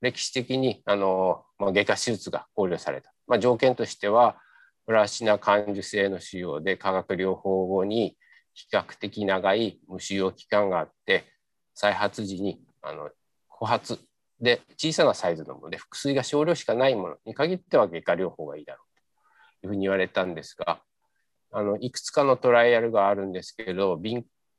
[0.00, 4.36] 歴史的にあの、まあ、外科手術が考慮された、まあ、条件としては
[4.86, 8.16] プラチナ感受性の使用で化学療法後に
[8.54, 11.24] 比較的長い無使用期間があって
[11.74, 13.10] 再発時にあの
[13.64, 14.00] 発
[14.42, 20.80] で小さなサイズのもので腹水が少量しかないものに限っては外科療法がいいだろうというふうに言われたんですが
[21.52, 24.00] あのいくつかのトライアルがあるんですけど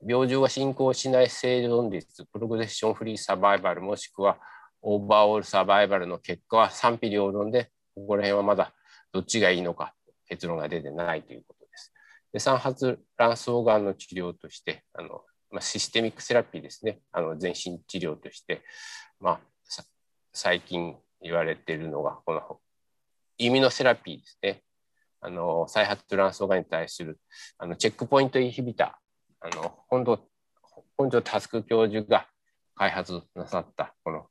[0.06, 4.38] 病状が進行しない生存率プログレッションフリーサバイバルもしくは
[4.82, 8.74] オーバーオールサバイバルの結果は賛否両論でここら辺はまだ
[9.12, 9.93] どっちがいいのか
[10.30, 11.93] 結論が出てないということです。
[12.32, 18.62] で産発卵巣がんの治療としてあの、まあ、システミックセラピーですねあの全身治療として、
[19.19, 19.39] まあ、
[20.34, 22.60] 最近言われているのがこの
[23.38, 24.63] イミノセラピーですね。
[25.22, 27.19] あの再発卵巣がんに対する
[27.58, 29.48] あのチェックポイントインヒビター。
[29.48, 30.19] あの本土
[30.98, 32.28] 本庄佑教授が
[32.76, 34.28] 開発なさったこの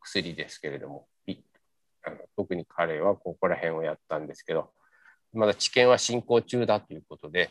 [0.00, 1.08] 薬ですけれども。
[2.06, 4.72] あの特に彼はここら辺をやったんですけど。
[5.34, 7.50] まだ治験は進行中だということで、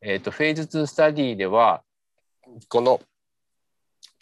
[0.00, 1.82] えーと、フェーズ2スタディでは
[2.68, 3.00] この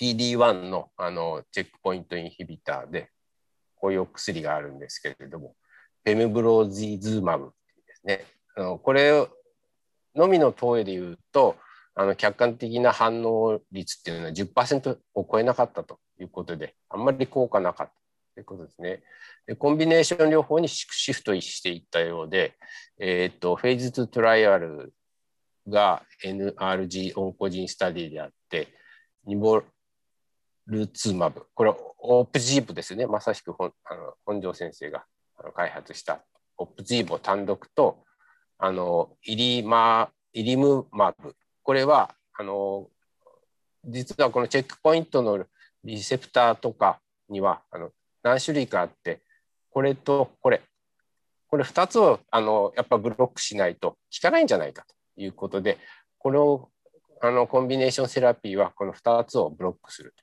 [0.01, 3.11] PD1 のあのチェックポイントインヒビターで
[3.77, 5.55] こういうお薬があるんですけれども
[6.03, 7.53] ペムブロージズーマブ
[7.87, 8.25] ですね
[8.57, 9.27] あのこれ
[10.15, 11.57] のみの投与でいうと
[11.95, 17.93] あの客観的な反応率っていうのは10%を超えなかったということで、あんまり効果なかった
[18.35, 19.03] ということですね。
[19.47, 22.55] でコンビネーション療法にシフトしていったようで、
[22.99, 24.93] えー、とフェーズ2トライアル
[25.69, 28.69] が NRG オンコジンスタディであって、
[29.27, 29.63] ニボ
[30.67, 35.05] ルツマブ、これはオープジーブですね、まさしく本あの本庄先生が
[35.55, 36.25] 開発した
[36.57, 38.05] オプジーブ単独と、
[38.59, 41.35] あのイリマイリムマブ。
[41.63, 42.89] これはあの
[43.85, 45.45] 実はこのチェックポイントの
[45.85, 47.91] リセプターとかにはあの
[48.23, 49.21] 何種類かあって
[49.71, 50.63] これとこれ。
[51.49, 55.79] これ2つをあのやっぱブロックしないと効かないんじゃないかということで
[56.19, 56.69] これを
[57.21, 60.15] あのコンビネーションセラピーはこの2つをブロックする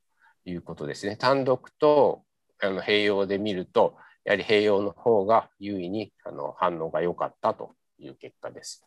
[0.46, 1.16] いうことですね。
[1.16, 2.24] 単独と
[2.62, 8.86] あの併用で見るとやはり併用の方が優位にあの反応が良かったという結果です。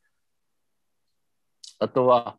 [1.78, 2.38] あとは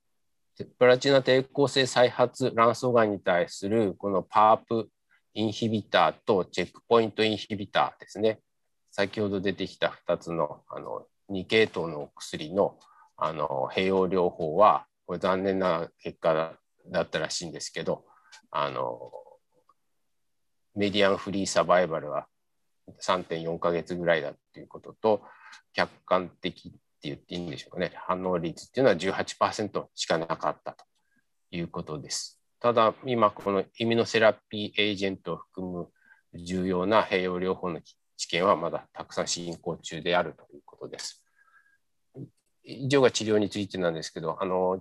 [0.80, 4.90] プラチナ抵抗性再発卵巣がんに対するこのパープ
[5.34, 8.40] インヒビターとチェックポイントインヒビターですね。
[8.92, 12.80] 先ほど出てきた2つのあの2系統の薬の
[13.18, 16.58] あの併用療法はこれ残念な結果
[16.90, 18.06] だったらしいんですけど
[18.52, 19.12] あの
[20.76, 22.28] メディアンフリーサバイバルは
[23.02, 25.22] 3.4ヶ月ぐらいだっていうことと
[25.74, 30.86] 客観的って言っていいんでしょうかね、反応率っていうのは18%しかなかったと
[31.52, 32.40] いうことです。
[32.60, 35.88] ただ、今、このイミノセラピーエージェントを含む
[36.34, 37.80] 重要な併用療法の
[38.18, 41.24] 治験はまだたくさん進行中であるということです。
[42.64, 44.80] 以上が治療についてなんですけど、あの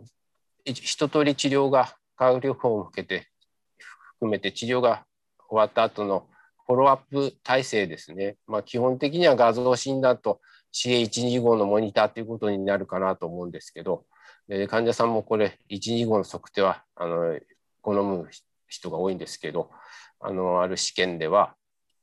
[0.65, 3.29] 一通り治療が化学療法を受けて
[4.15, 5.05] 含めて治療が
[5.49, 6.27] 終わった後の
[6.67, 10.41] フォローアップ体制ですね、まあ、基本的には画像診断と
[10.73, 14.05] CA125 のモニターということになるかなと思うんですけど、
[14.69, 17.39] 患者さんもこれ125の測定はあの
[17.83, 18.29] 好む
[18.69, 19.71] 人が多いんですけど
[20.21, 21.55] あのある試験では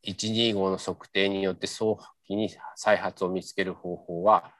[0.07, 4.51] 125の測定によって早期に再発を見つける方法は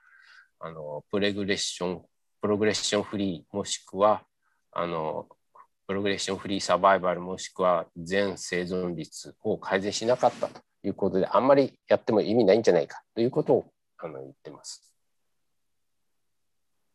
[0.64, 2.02] あのプレグレッション、
[2.40, 4.24] プログレッションフリー、もしくは、
[4.72, 5.28] あの
[5.92, 13.66] プログレッションフリーサバイバル、もしくは全生存率を改善しなかったということで、あんまりやっても意味ないんじゃないかということを
[13.98, 14.96] あの言ってます。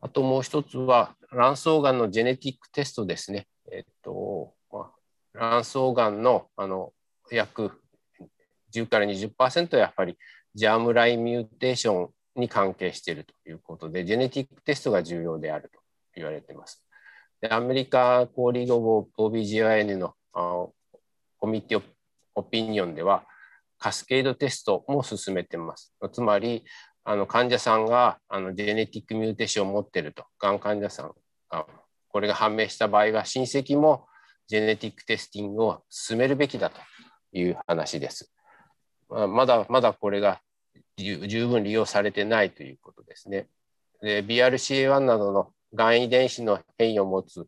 [0.00, 3.46] あともう一つは、卵巣がんのジェネティックテストですね。
[3.70, 4.90] えっと、ま
[5.34, 6.94] あ、卵巣がんのあの
[7.30, 7.72] 約
[8.74, 10.16] 10から20%はやっぱり
[10.54, 15.80] ジャームラインミューテーションに関係しているということで、ジェネティックテストが重要であると
[16.14, 16.85] 言われています。
[17.40, 21.82] でアメリカコーリーグ・オブ・ OBGYN のコミッティ
[22.34, 23.24] オピニオンでは、
[23.78, 25.94] カスケードテストも進めてます。
[26.12, 26.64] つまり、
[27.04, 31.12] あの患者さんがあの genetic mutation を持っていると、がん患者さん
[31.50, 31.66] あ、
[32.08, 34.06] これが判明した場合は、親戚も
[34.48, 36.80] genetic testing を勧めるべきだと
[37.32, 38.32] いう話です。
[39.08, 40.40] まだまだこれが
[40.96, 43.48] 十分利用されてないということですね。
[44.00, 47.46] で BRCA1 などのがん遺伝子の変異を持つ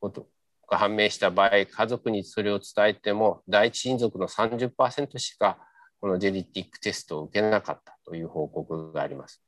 [0.00, 0.26] こと
[0.68, 5.58] が判明した場合、家族にそれを伝えても、第一親族の30%しか
[6.00, 9.42] このジェネティックテストを受けなかったという報告があります。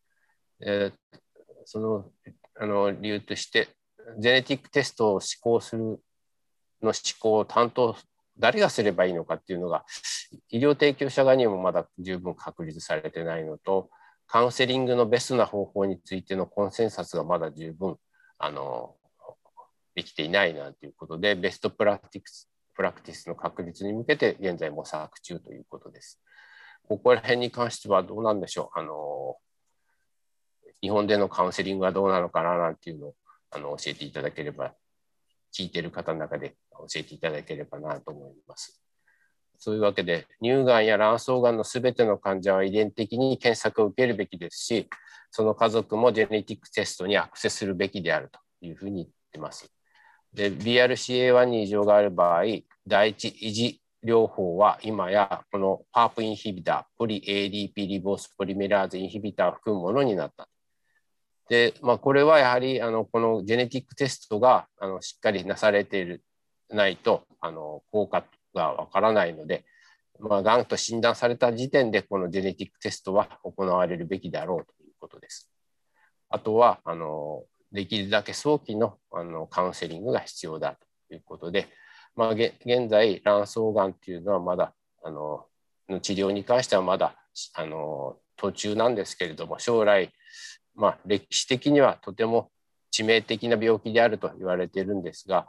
[0.61, 1.16] えー、
[1.64, 2.11] その
[2.61, 3.68] あの理由として、
[4.18, 5.98] ジェネティックテストを施行する
[6.83, 7.96] の施行を担当
[8.38, 9.85] 誰がすればいいのかっていうのが
[10.51, 13.90] 医療提供者側にもまだ十分確立されてないのと
[14.33, 17.97] カウンセリングのベストな方法についてのコンセンサスがまだ十分
[18.38, 18.95] あの
[19.95, 26.18] できていないなということで best practice practice の確立に向けて現在模索中ということです。
[26.88, 28.79] ここら辺に関してはどうなんでしょう？
[28.79, 29.37] あの
[30.81, 33.14] 日本でのカウンセリングはどうなのかななんていうのを
[33.51, 34.73] あの教えていただければ
[35.55, 38.82] 聞いている方の中で教えていただければなと思います。
[39.64, 44.88] そういうわけで、乳がんや卵巣がんのすべての患者は遺伝的に検索を受けるべきですし、
[45.31, 49.72] その家族もジェネティックテストにアクセスするべきであるというふうに言ってます。
[50.35, 52.42] で、BRCA1 に異常がある場合、
[52.88, 60.48] 第一維持療法は今やこのパープインヒビター、ポリ ADP リボースポリメラーゼインヒビターを含むものになった。
[61.48, 66.25] で、まあ、これはやはりあのこのジェネティックテストがあのしっかりなされている
[66.68, 69.65] ないとあの効果がわからないので、
[70.21, 75.51] まあ、がんと診断された時点でこのジェネティックテストは行われるべきであろうということです。
[76.29, 80.77] あとはあのできるだけ早期のあのカウンセリングが必要だ
[81.09, 81.69] ということで、
[82.17, 82.53] まあ、現
[82.88, 85.47] 在卵巣がんっていうのはまだあの
[86.01, 87.17] 治療に関してはまだ
[87.55, 90.12] あの途中なんですけれども将来、
[90.75, 92.51] まあ、歴史的にはとても
[92.93, 95.47] 致命的な病気であると言われているんですが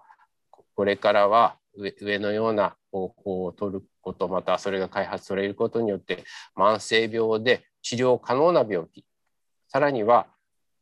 [0.76, 6.24] これからは上のような方法を取ることまたそれが開発されることによって
[6.56, 9.06] 慢性病で治療可能な病気
[9.68, 10.28] さらには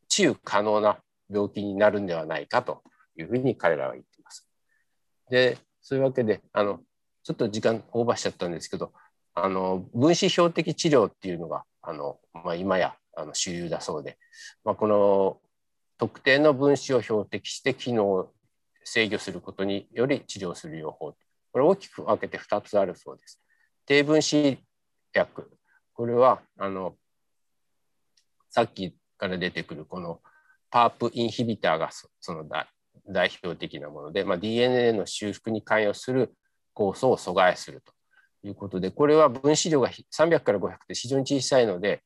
[0.08, 0.98] 治癒可能な
[1.30, 2.82] 病気になるんではないかと
[3.16, 4.46] いうふうに彼らは言っています。
[5.30, 6.80] でそういうわけであの
[7.22, 8.92] ちょっと時間オーバーしちゃったんですけど
[9.34, 14.18] あの分子標的治療っていうのがあの、まあ、今やあの主流だそうで、
[14.64, 15.40] まあ、この
[15.98, 18.30] 特定の分子を標的して機能
[18.84, 21.14] 制御することにより治療する療法。
[21.52, 23.40] これ大きく分けて2つあるそうです。
[23.86, 24.58] 低分子
[25.12, 25.50] 薬。
[25.94, 26.94] これは、あの、
[28.50, 30.20] さっきから出てくるこの
[30.70, 31.90] パープインヒビターが
[32.20, 32.48] その
[33.08, 36.34] 代表的なもので、まあ、DNA の修復に関与する
[36.74, 37.92] 酵素を阻害すると
[38.46, 42.02] いうことで、これは分子量が300から500で非常に小さいので、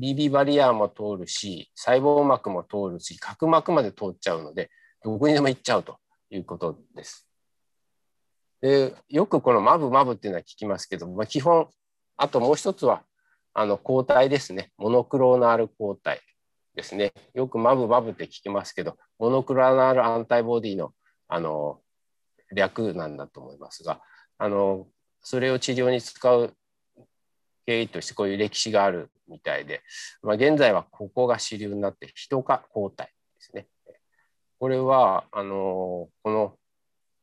[0.00, 4.70] BB バリアも通るし、細胞膜も通るし、角膜まで通っちゃうので、
[5.02, 5.98] どこにでも行っちゃうと
[6.36, 7.26] いうことです。
[8.60, 11.68] でよくこのマブマブっていうのは聞きますけど、まあ、基本
[12.16, 13.02] あともう一つは
[13.52, 14.72] あの抗体ですね。
[14.78, 16.20] モノクローナル抗体
[16.74, 17.12] ですね。
[17.34, 20.92] よくマブマブって聞きますけどモノクローナルアンタイボディの
[21.28, 21.80] あの
[22.54, 24.00] 略なんだと思いますが
[24.38, 24.86] あの
[25.22, 26.54] それを治療に使う
[27.66, 29.82] 経緯としてこういう歴史があるみたいで、
[30.22, 33.66] まあ、現在はここが主流になってヒト化抗体ですね。
[34.64, 36.54] これはあのこの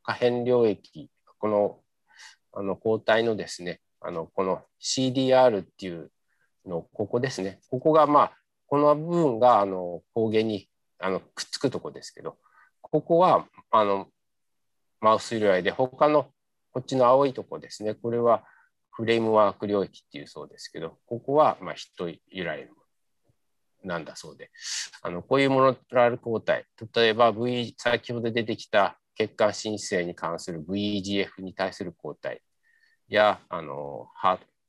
[0.04, 1.80] 可変領域この
[2.54, 6.12] あの抗体のですねあのこの CDR っていう
[6.68, 7.60] のここですね。
[7.72, 8.34] ここがまあ
[8.68, 10.70] この部分があの抗原に
[11.00, 12.38] あのくっつくとこですけど
[12.80, 14.06] ここはあの
[15.00, 16.28] マウス由来で他の
[16.72, 17.96] こっちの青いとこですね。
[17.96, 18.44] これは
[18.92, 22.81] フレームワーク領域っていうそうですけどここはまあ人由来の
[23.84, 24.52] なんだそうで、
[25.02, 26.66] あのこういうモノクラル抗体、
[26.96, 32.42] 例えば V、先ほど出てきた血管新生に関する VEGF に対する抗体。
[33.12, 34.08] や、あの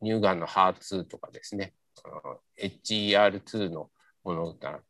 [0.02, 1.74] 乳がんの HER2 とかですね、
[2.58, 3.90] HER2 の
[4.24, 4.80] ものが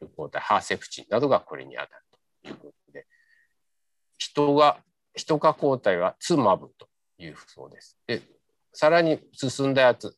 [0.00, 1.90] る抗体、ハーセプチンなどがこれに当たる
[2.42, 3.06] ということで、
[4.18, 4.78] 人が、
[5.14, 7.96] 人化抗体はツマブというそうです。
[8.06, 8.22] で、
[8.72, 10.16] さらに進んだやつ、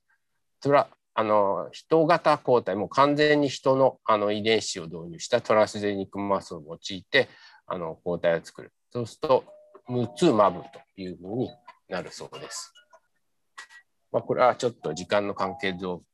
[0.60, 0.88] それは
[1.18, 7.28] あの人型抗体もう完全に人のあの遺伝子を導入したトランスジェニックマスを用いて
[7.66, 8.72] あの抗体を作る。
[8.92, 9.44] そうすると、
[9.88, 11.50] ムツマブというふうに
[11.88, 12.72] なるそうです。
[14.12, 16.04] まあ、これはちょっと時間の関係上、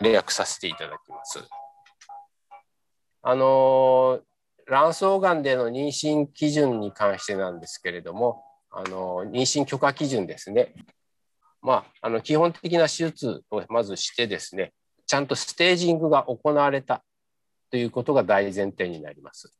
[0.00, 1.40] 例訳させていただきます。
[3.22, 4.20] あの、
[4.68, 10.72] 卵巣がんでの妊娠基準に関してなんですけれども、あの妊娠許可基準ですね。
[11.62, 14.72] まあ、あの基本的な手術をまずしてですね、
[15.06, 17.04] ちゃんとステージングが行われた
[17.70, 19.52] ということが大前提になります。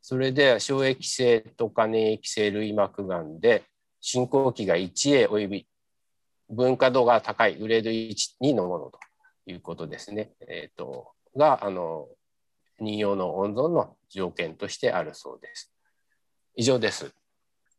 [0.00, 3.64] それで、小液性とか粘液性類膜がんで、
[4.00, 5.66] 進行期が 1A および
[6.48, 8.98] 分化度が高いグレード1、2のものと
[9.46, 10.32] いうことですね。
[10.40, 12.08] え、ー、と、が、あの、
[12.80, 15.72] 妊用の温存の条件としてあるそうです。
[16.56, 17.12] 以上です。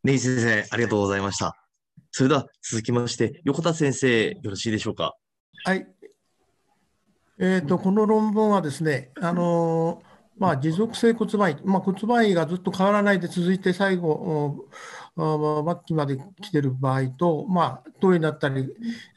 [0.03, 1.70] 根岸先生、ありがとうございました。
[2.11, 5.15] それでは続きまして、横田先生、よろしいでしょうか？
[5.63, 5.87] はい。
[7.39, 10.03] えーと、この論文はですね、あの
[10.37, 14.67] まあ、持続性骨盤、まあ、骨盤がずっと変わらないで続いて最後、
[15.15, 18.67] 末期まで来てる場合と、まあ、糖になったり、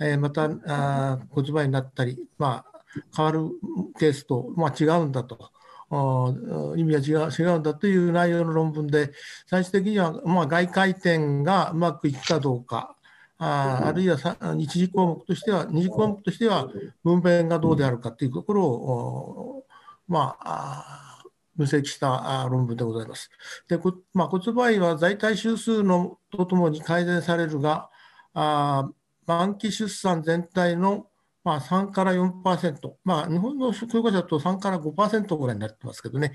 [0.01, 2.81] えー、またあ骨盤になったり、まあ、
[3.17, 3.51] 変わる
[3.99, 5.51] ケースと、まあ、違うんだと。
[6.77, 9.13] 意味は違う違うんだという内容の論文で、
[9.47, 12.97] 最終的には、まあ、外回転がうまくいくかどうか、
[13.39, 14.17] ああるいは
[14.59, 16.69] 一次項目としては、二次項目としては、
[17.03, 19.67] 分娩がどうであるかというところを、
[20.09, 21.25] まあ、
[21.57, 23.31] 分析した論文でございます。
[23.69, 23.79] で
[24.13, 27.91] まあ、骨盤位は在体周数のとともに改善されるが、
[28.35, 28.89] あ
[29.27, 31.07] 満期出産全体の
[31.45, 36.33] まあ、3から4%、まあ、日本の教科書だと3から5%ぐらいになってますけどね、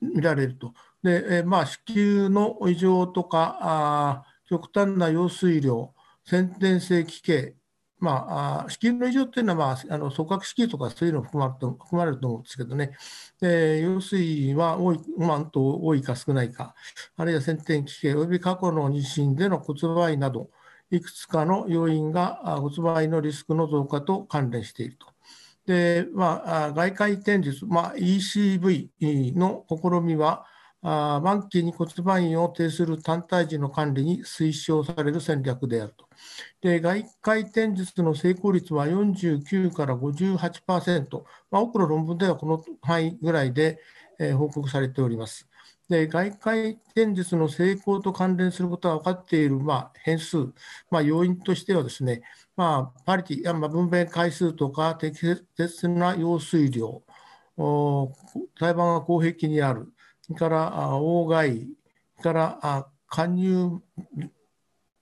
[0.00, 0.72] 見られると。
[1.02, 7.54] で、えまあ、子宮の異常とか、あ極端な用水量、先天性奇形、
[7.98, 12.92] まあ、子宮の異常っていうのは、まあ、あの組閣子宮とかそういうの含まれると含まれると思うんですけどね、
[13.40, 16.74] で用水は多い,、まあ、多いか少ないか、
[17.16, 20.50] あるいは先天奇形および過去の妊娠での骨盤位など、
[20.90, 25.06] いくつかの要因が骨盤のリスクの増加と関連していると。
[25.66, 30.46] で、まあ、外界転術、まあ、ECV の試みは、
[30.84, 36.06] 満期に骨盤位を呈する単体時の管理に推奨される戦略であると。
[36.60, 43.80] で外界転術の成功率は49から58%、まあ、多くの論文ではこの範囲ぐらいで、
[44.18, 45.48] えー、報告されております。
[45.88, 50.52] で外界転術の成功と関連することが分かっている、まあ、変数、
[50.90, 52.22] まあ、要因としてはですね、
[52.56, 57.02] まあ、パリティ、まあ、分娩回数とか適切な用水量、
[58.58, 61.68] 胎盤が後壁にある、それから大外、
[62.22, 63.80] から加入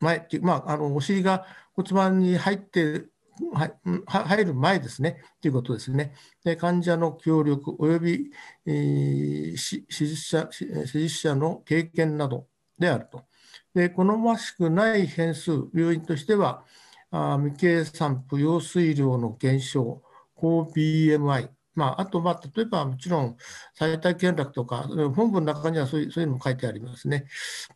[0.00, 3.04] 前っていう、まあ、あのお尻が骨盤に入って
[3.50, 6.14] 入る前ですね、ということですね。
[6.44, 8.30] で患者の協力及び、
[8.66, 12.46] えー、手術者手術者の経験など
[12.78, 13.24] であると。
[13.74, 16.64] で好ましくない変数、要因としては、
[17.10, 20.02] あ未計算布用水量の減少、
[20.34, 23.36] 高 BMI、まあ、あと、まあ、例えばもちろん
[23.74, 27.26] 最大見落とか、本文の中にはそういうそういうのも書いてありますね。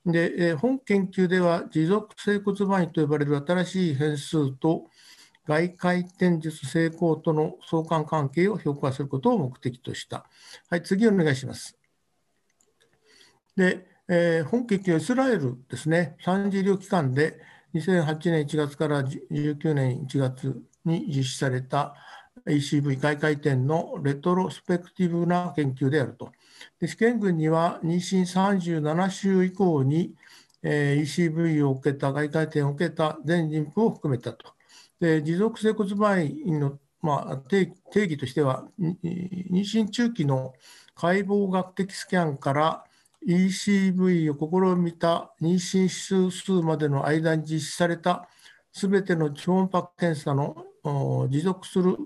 [0.05, 4.91] で、えー、本研究では持続性骨盤位と呼ばれる新しい変数と、
[5.47, 10.27] 外回転術成功との相関関係を評価することを目的とした。
[10.69, 11.79] はい、次お願いします。
[13.57, 17.41] で、えー、本研究はイスラエルですね、3次医療機関で
[17.75, 21.95] 2008年1月から19年1月に実施された
[22.47, 26.33] ECV 外回転のレトロスペクティブな研究であると。
[26.81, 30.15] で試験群には妊娠37週以降に、
[30.63, 34.56] えー、ECV を受けた外回転を受けた全妊婦を含めたと。
[35.01, 40.55] で持続性骨盤位の、まあ、定義としては、妊娠中期の
[40.95, 42.85] 解剖学的スキャンから
[43.27, 48.29] ECV を試みた妊娠週数数までの間に実施された
[48.73, 50.65] すべての超音波検査の
[51.29, 51.97] 持続する、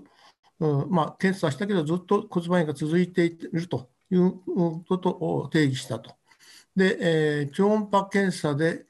[0.89, 4.33] まあ、検査したけどずっと骨盤位が続いているという
[4.87, 6.15] ことを定義したと。
[6.75, 8.85] で、えー、超音波検査で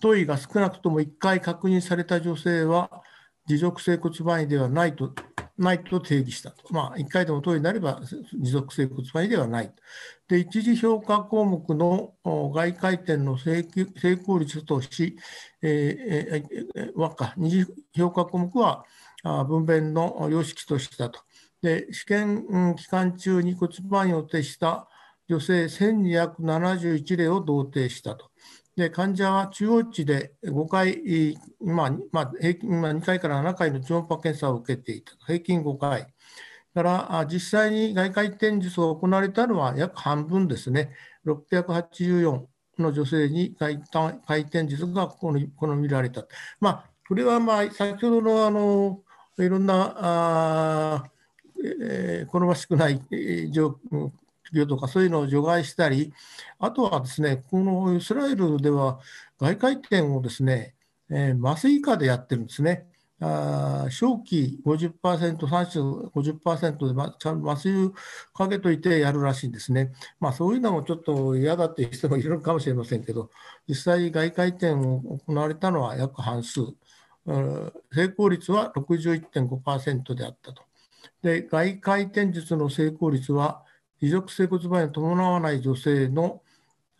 [0.00, 3.02] 頭位が少なくとも1回確認された女性は
[3.46, 5.14] 持続性骨盤位ではないと
[5.58, 6.72] ないと定義したと。
[6.72, 8.00] まあ、1回でも頭位になれば
[8.38, 9.72] 持続性骨盤位ではない。
[10.28, 13.66] で、一次評価項目の外回転の成
[14.22, 15.16] 功率とし、
[15.62, 18.84] えー、えー、か、二次評価項目は
[19.22, 21.20] 分娩の様式としたと。
[21.62, 24.88] で試験期間中に骨盤位を呈した
[25.28, 28.30] 女性1271例を同定したと。
[28.76, 36.12] で患者は中央値で5回、まあ、平均まあ、2回から7回の超音波検査を受けていた、平均5回。
[36.76, 40.90] から実際に外科一点術を行われたのは約半分ですね、
[41.24, 42.44] 684
[42.78, 43.80] の女性に外
[44.26, 46.26] 回転術がこのこの見られた。
[46.60, 49.00] まあ、これはまあ先ほどのあの
[49.38, 51.04] いろんなあ、
[51.80, 53.00] えー、好ましくない
[53.50, 53.78] 状
[54.52, 56.12] 況とかそういうのを除外したり、
[56.58, 59.00] あとはですね、このイスラエルでは
[59.38, 60.74] 外回転をですね、
[61.10, 62.86] えー、麻酔下でやってるんですね。
[63.18, 67.90] あ初期50%、30、50%で、ま、ちゃん麻酔
[68.34, 69.92] かけといてやるらしいんですね。
[70.20, 73.30] まあ、そういうのもちょっと嫌だっていう人もいるかもしれませんけど、
[73.66, 76.60] 実際、外回転を行われたのは約半数。
[77.26, 80.62] 成功率は61.5%であったと。
[81.22, 83.64] で、外回転術の成功率は、
[84.00, 86.42] 持続性骨盤炎を伴わない女性の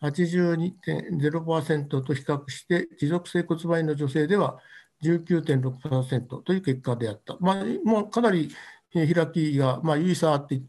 [0.03, 4.59] 82.0%と比較して、持続性骨盤炎の女性では
[5.03, 7.37] 19.6%という結果であった。
[7.41, 8.51] まあ、もうかなり
[8.93, 10.63] 開きが、まあ、有意差って違い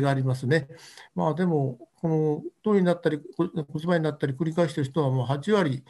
[0.00, 0.68] がありますね。
[1.14, 5.82] まあ、でも、この糖になったり骨盤になったり繰り返している人はもう8割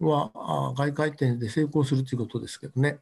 [0.00, 2.98] は外回転で成功するということですけどね。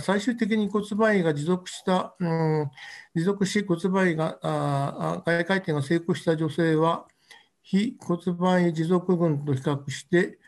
[0.00, 2.70] 最終的に骨盤位が持続した、うん、
[3.14, 4.38] 持続し骨盤位が
[5.24, 7.06] 外回転が成功した女性は、
[7.62, 10.38] 非骨盤位持続群と比較して、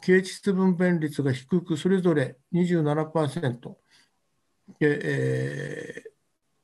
[0.00, 3.74] 形質分娩率が低く、それぞれ27%、
[4.80, 6.10] えー、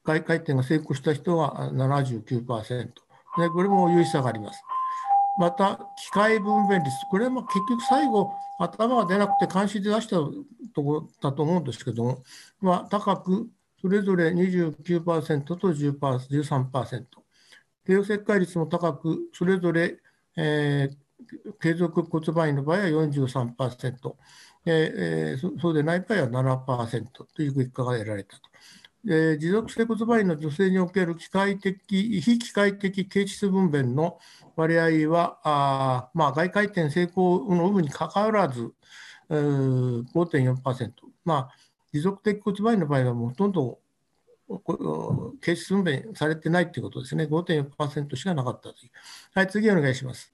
[0.05, 2.67] 外回転が成功した人は79%、
[3.37, 4.63] でこれも有意差があります。
[5.37, 10.33] また、機械分娩率、これは結局最後、頭が出なくて監視で出したと
[10.77, 12.23] ころだと思うんですけども、
[12.61, 13.49] まあ、高く、
[13.81, 17.05] それぞれ29%と13%。
[17.85, 19.99] 帝王切開率も高く、それぞれ、
[20.37, 24.15] えー、継続骨盤位の場合は43%、
[24.67, 26.29] えー、そうでない場合は
[26.67, 28.54] 7%という結果が得られたと。
[29.05, 34.19] 持続性骨盤位の女性における機械的、非機械的形質分娩の
[34.57, 38.73] 割合は、あまあ、外回転成功の有無にかかわらず、
[39.29, 40.93] 5.4%。
[41.25, 41.51] まあ、
[41.93, 43.79] 持続的骨盤位の場合はもうほとんど
[45.41, 47.25] 形質分娩されてないということですね。
[47.25, 48.91] 5.4%しかなかったという。
[49.35, 50.33] はい、次お願いします。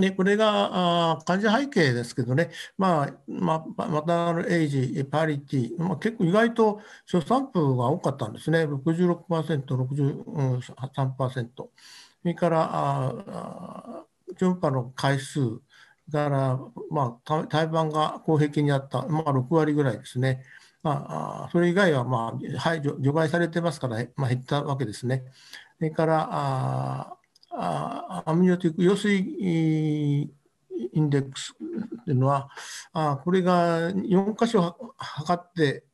[0.00, 6.80] で、これがあ患者背景ですけどね、まあ、まあ、マタールエイジ、パリティ、まあ、結構意外と
[7.10, 11.48] 初産婦が多かったんですね、66%、63%。
[11.56, 11.70] そ
[12.24, 14.04] れからあ
[14.36, 15.40] 超音波の回数
[16.10, 16.58] から、
[16.90, 20.42] まあ、胎盤が公壁にあった、まあ、6割ぐらいですね。
[20.82, 25.24] まあ、それ以外は、まあ、排除除外されてますから、まあ、減ったわけですね。
[25.78, 27.17] それからあ
[27.50, 31.54] アミニオティック陽水インデックス
[32.04, 32.50] というのは、
[32.92, 35.84] あこれが4箇所測って、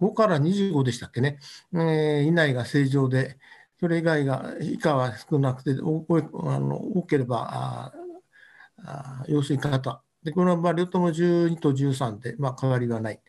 [0.00, 1.38] 5から25でしたっけね、
[1.72, 3.38] えー、以内が正常で、
[3.78, 6.04] それ以外が以下は少なくて、多
[6.44, 7.92] あの多ければ
[8.84, 10.02] あ陽水型。
[10.22, 13.20] で、この場合、両とも12と13で、まあ、変わりがない。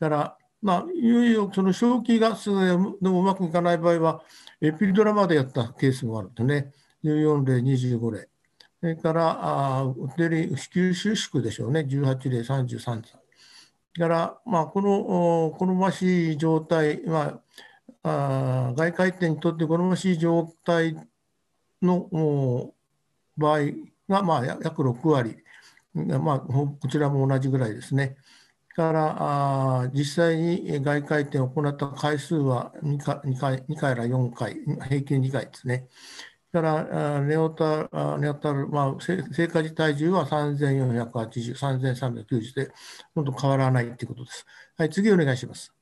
[0.00, 4.22] だから、まあ、いよいよその正気ガスでもうまくいかない場合は、
[4.60, 6.72] エピドラまでやったケースもあるとね。
[7.04, 8.28] 14例、25例。
[8.80, 13.22] それから、あお手入子宮収縮でしょうね、18例、33例。
[13.98, 17.40] から、まあ、この好ましい状態、ま
[18.02, 20.96] あ、あ外回転にとって好ましい状態
[21.82, 22.72] の
[23.36, 23.60] 場合
[24.08, 25.36] が、まあ、約6割、
[25.94, 28.16] まあ、こちらも同じぐらいですね。
[28.74, 29.16] から
[29.82, 34.56] あ実際に外回転を行った回数は2回 ,2 回 ,2 回から4回、
[34.88, 35.88] 平均2回ですね。
[36.52, 37.88] からネオタ
[38.18, 42.70] ネオタル、まあ、成果自体重は3480、3390で、
[43.14, 44.46] ほと変わらないということです。
[44.76, 45.72] はい、次お願いします。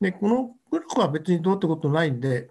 [0.00, 2.48] で、このグラフは別にどうってことないんで、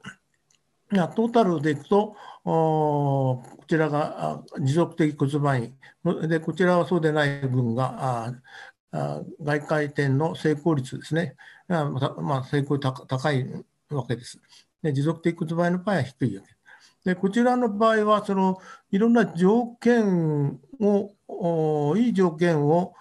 [0.89, 8.34] トータルでいくと、こちらが持続的骨盤位、でこちらはそうでない分が
[9.41, 11.36] 外回転の成功率ですね、
[11.68, 14.39] まあ、成功高いわけです。
[14.84, 16.55] で持続的骨盤位の場合は低いわけです
[17.06, 18.58] でこちらの場合はその
[18.91, 22.93] いろんな条件をいい条件を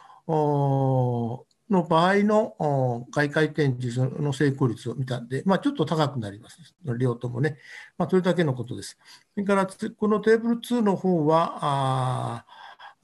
[1.70, 6.58] の場合の外回転時の成功率を見たんで、まあ、ちょっと高くなります。
[6.98, 7.56] 両ともね。
[7.96, 8.98] まあ、それだけのことです。
[9.34, 12.44] それから、このテーブル2の方は、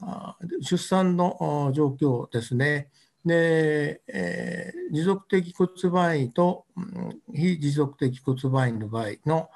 [0.03, 2.89] あ出産の状況ですね。
[3.25, 9.49] で、えー、持続的骨盤位と、う、非持続的骨盤位の場合の、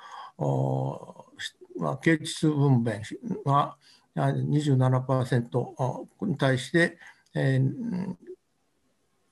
[1.77, 3.01] まあ、経腟分娩
[3.43, 3.77] は
[4.15, 6.97] 27%に対して、
[7.35, 8.15] えー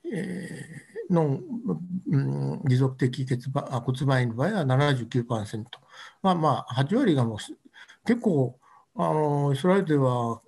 [0.05, 1.39] えー、の、
[2.09, 5.65] うん、持続的骨盤位の場合は79%。
[6.21, 7.37] まあまあ、8割がもう
[8.05, 8.59] 結構、
[8.95, 10.41] あのイスラエルでは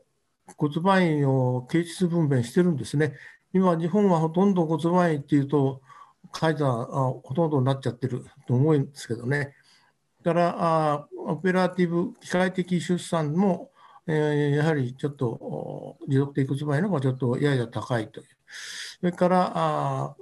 [0.58, 3.14] 骨盤位を経腟分娩してるんですね。
[3.54, 5.82] 今、日本はほとんど骨盤位っていうと、
[6.32, 9.56] カイザーほとんどになっちゃってると思うんですけどね。
[10.24, 13.72] だからあ、オペラティブ、機械的出産も、
[14.08, 18.28] えー、やはりちょっと持続的骨盤位の方がちょっとやや高いという。
[19.00, 20.16] それからあ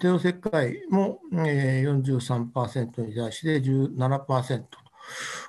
[0.00, 4.64] 帝王切開も、えー、43%に対して17%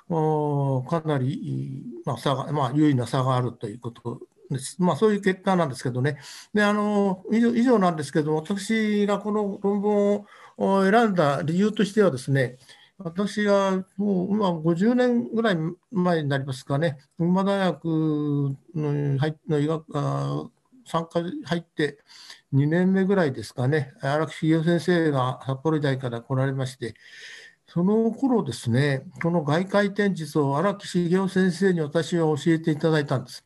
[0.08, 4.20] と、かなり、まあ差がまあ、優位な差があるということ
[4.50, 4.76] です。
[4.80, 6.18] まあ、そういう結果なんですけどね。
[6.54, 10.24] であの以上以上なんですけども、私がこの論文
[10.58, 12.58] を選んだ理由としてはですね、
[13.02, 15.56] 私はもう今50年ぐらい
[15.90, 17.84] 前になりますかね、群馬大学
[18.74, 19.16] の
[19.48, 20.50] の医学
[20.84, 21.98] 参加入って
[22.52, 26.94] 2年目ぐらいですかね、荒木茂雄先生が札幌大から来られまして、
[27.66, 33.44] その頃ですね、この外界展術を荒木茂雄先生に私は教えていただいたんです。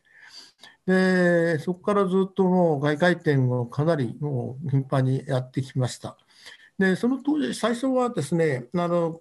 [0.87, 6.17] で、そこからずっともう外界展をかなりもう頻繁にやってきました。
[6.77, 9.21] で、その当時、最初はですね、あの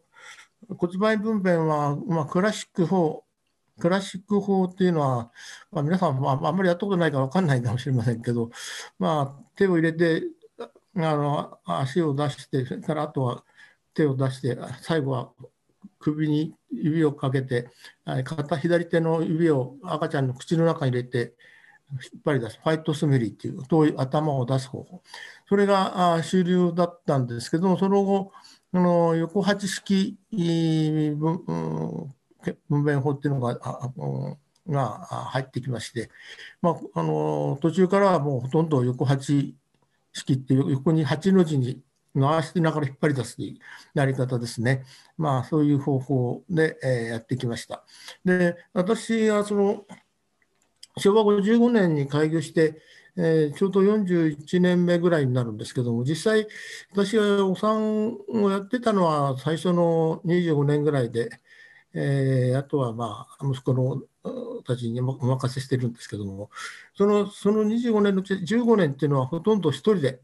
[0.69, 3.23] 骨盤分娩は、まあ、クラシック法、
[3.79, 5.31] クラシック法っていうのは、
[5.71, 8.49] まあ、皆さん、まあ、あんまりやったことないから分かんないかもしれませんけど、
[8.99, 10.23] まあ、手を入れて、
[10.95, 13.43] あの足を出して、それからあとは
[13.93, 15.31] 手を出して、最後は
[15.99, 17.69] 首に指をかけて、
[18.23, 21.33] 片左手の指を赤ちゃんの口の中に入れて、
[22.13, 25.01] 引っ張り出す、ファイトスメリーっていう、遠い頭を出す方法。
[25.47, 28.31] それが主流だったんですけども、その後、
[28.73, 31.15] あの横八式分
[32.69, 33.59] 娩法っていうのが
[34.67, 36.09] が入ってきまして、
[36.61, 39.55] まあ、あの途中からはもうほとんど横八
[40.11, 41.81] 式っていう横に8の字に
[42.19, 43.59] 回しながら引っ張り出すという
[43.93, 44.83] やり方ですね。
[45.17, 47.83] まあそういう方法で、え、やってきました。
[48.23, 49.85] で、私はその
[50.97, 52.81] 昭和55年に開業して、
[53.15, 56.47] えー、ちょうど41年目ぐらいになるんですけども、実際、
[56.91, 61.29] 私がお産をやってたのは最初の25年ぐらいで、
[61.93, 64.01] えー、あとはまあ息子の
[64.63, 66.49] たちにお任せしてるんですけども、
[66.95, 70.21] そのその25年のうち15年っていうのはほとんど一人で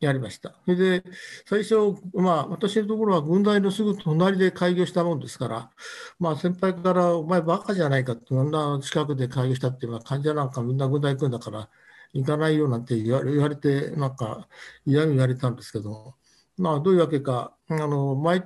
[0.00, 0.54] やりました。
[0.64, 1.04] それで、
[1.46, 1.74] 最初、
[2.14, 5.70] まあ、私のところは軍大のすぐ隣で開業したもんですから、
[6.18, 11.68] まあ、先輩から、お前バカじゃないかって、こんな近くで開業したっていうのは、患者なんかみんな軍大行くんだから、
[12.14, 14.48] 行かないよなんて言われて、なんか
[14.86, 16.16] 嫌味言われたんですけども、
[16.56, 18.42] まあ、どういうわけか、あの毎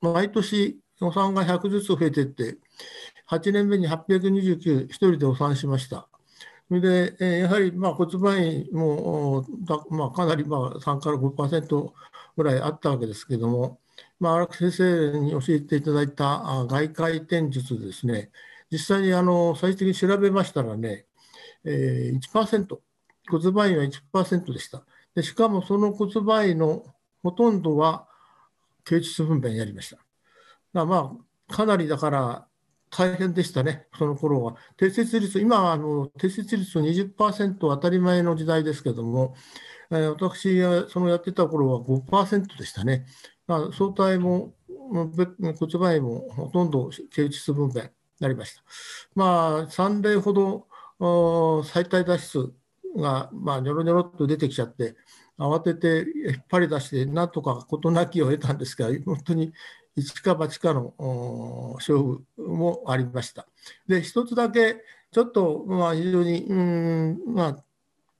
[0.00, 2.58] 毎年予算が100ずつ増えてって、
[3.26, 6.07] 8年目に829、1人で予算しました。
[6.68, 9.46] それで、えやはりまあ骨盤位も、
[9.90, 11.92] まあ、かなりまあ3から5%
[12.36, 13.80] ぐらいあったわけですけれども、
[14.20, 18.30] まあ、荒木先生に教えていただいた外回転術ですね、
[18.70, 21.06] 実際にあの最終的に調べましたらね、
[21.64, 22.78] えー、1%、
[23.30, 24.84] 骨盤位は1%でした。
[25.14, 26.84] でしかもその骨盤位の
[27.22, 28.06] ほとんどは
[28.84, 29.94] 経腟分娩やりまし
[30.74, 30.84] た。
[30.84, 31.16] ま
[31.48, 32.47] あ、かなりだから
[32.90, 34.56] 大変でしたね、その頃は。
[34.76, 39.34] 定説率、今はあの定説率20%当たり前の時代ですけども、
[39.90, 43.06] えー、私がそのやってた頃は5%でしたね。
[43.46, 44.54] まあ、相対も
[44.90, 48.62] 骨盤もほとんど経腟分娩になりました。
[49.14, 52.54] まあ、3例ほど最大脱出
[52.96, 54.96] が、まあ、ニョロニョロっと出てきちゃって、
[55.38, 59.52] 慌てて引っ張り出して、なんとか事なきを得たんですが、本当に
[60.00, 63.46] 一か八かの勝負もありました。
[63.86, 67.64] で、一つだけ、ちょっと、まあ、非常に、うん、まあ、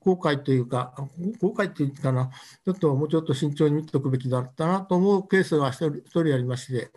[0.01, 0.95] 後悔というか、
[1.41, 2.31] 後悔っていうかな、
[2.65, 6.91] ちょっともうちょっと慎重に見ておくべきだったなと思うケースが一人ありまして、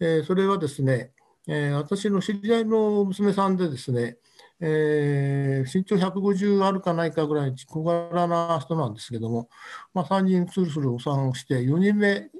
[0.00, 1.12] えー、それはですね、
[1.46, 4.16] えー、私の知り合いの娘さんでですね、
[4.60, 9.48] えー、身長150あるかないかぐらい小柄な人なんですけども、
[9.94, 12.30] まあ、3人スルスルお産をして、4人目、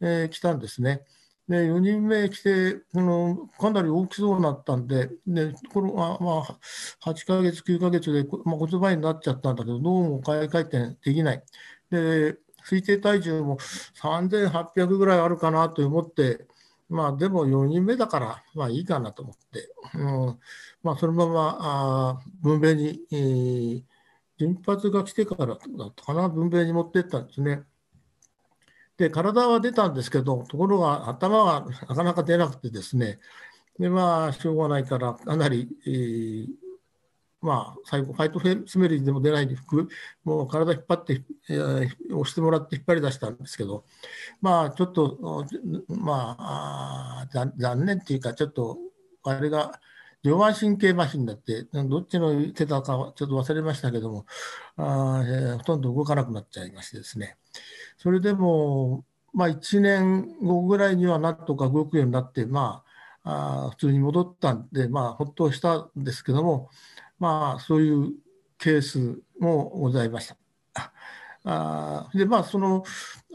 [0.00, 1.02] えー、来たんですね。
[1.48, 6.58] で4人目来てあのかなり大きそうになったんで、でこのあまあ、
[7.00, 11.44] 8ヶ月、9ヶ月で、まあ、骨盤になっちゃったんだけど、どうも回転できない。
[11.90, 13.58] で推定体重も
[13.94, 16.46] 3800ぐらいあるかなと思って、
[16.88, 19.98] まあ、でも4人目だから、まあいいかなと思って、う
[20.32, 20.40] ん
[20.82, 23.84] まあ、そのままあ分娩に、えー
[24.38, 27.62] 陣発が来てからだったかな、分娩に持ってったんですね。
[28.96, 33.18] で、体は出たんですけど、ところが頭がなかなか出なくてですね、
[33.78, 36.46] で、まあ、しょうがないから、かなり、えー、
[37.40, 39.56] まあ、最後、ファイトフェスメリーでも出ないで、
[40.22, 43.84] もう体引っ張って、えー、押してもらって引っ張り出したんですけど、
[44.40, 45.44] まあ、ちょっと、
[45.88, 47.26] まあ、
[47.56, 48.78] 残念っていうか、ちょっと、
[49.24, 49.80] あれが、
[50.24, 54.26] 上腕神経麻痺になって、どっちの言ってたかちょっと忘れましたけども、
[54.76, 57.36] あえー、ほとんど動かなくなっちゃいましてですね。
[57.98, 59.04] それでも、
[59.34, 62.82] まあ、1年後ぐらいにはなんとか動くようになって、ま
[63.22, 66.70] あ、あ普通に戻ったんで、まあ、ほっとしたんですけども、
[67.18, 68.12] まあ、そういう
[68.58, 70.36] ケースもございました。
[71.46, 72.82] あで、まあ、その、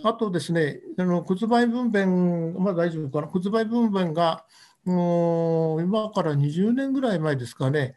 [0.03, 4.45] あとですね、あの骨盤分娩、まあ大丈夫かな、骨盤分娩が、
[4.89, 7.95] もう今から20年ぐらい前ですかね、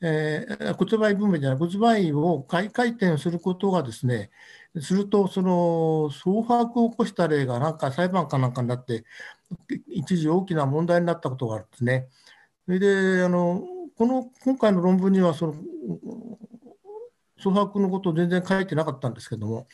[0.00, 4.30] えー、骨盤分娩じゃない、骨盤を回回転することがですね、
[4.80, 9.04] すると、その総把を起こした例がなんか裁判かなんかになって、
[9.88, 12.08] 一時大きな問題になったことがあるんですね。
[12.66, 13.62] それで、あの
[13.96, 15.54] この今回の論文にはその、
[17.38, 19.68] 総把のことを全然書いてなかったんですけども、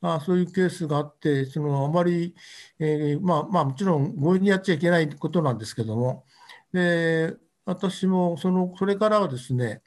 [0.00, 2.34] あそういうケースがあって、そのあまり、
[2.78, 6.24] えー、まあ、まあ、もちろん強引にやっちゃいけないことなんですけども、
[6.72, 9.82] で私もそのそれからはですね、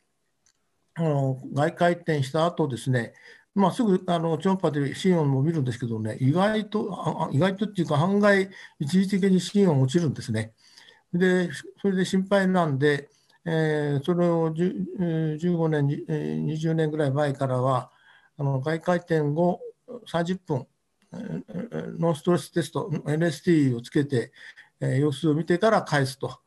[0.95, 3.13] あの外回転した後ですね、
[3.55, 8.49] まあ、すぐあの超音波で心音も見るんですけどね、意外と、意外とっていうか、案外、
[8.79, 10.53] 一時的に心音落ちるんですね。
[11.13, 11.49] で、
[11.81, 13.09] それで心配なんで、
[13.51, 15.87] えー、それを15年、
[16.45, 17.89] 20年ぐらい前からは、
[18.37, 19.59] あの外回転後
[20.07, 20.67] 30分、
[21.97, 24.31] ノンストレステスト、NST をつけて、
[24.79, 26.39] えー、様子を見てから返すと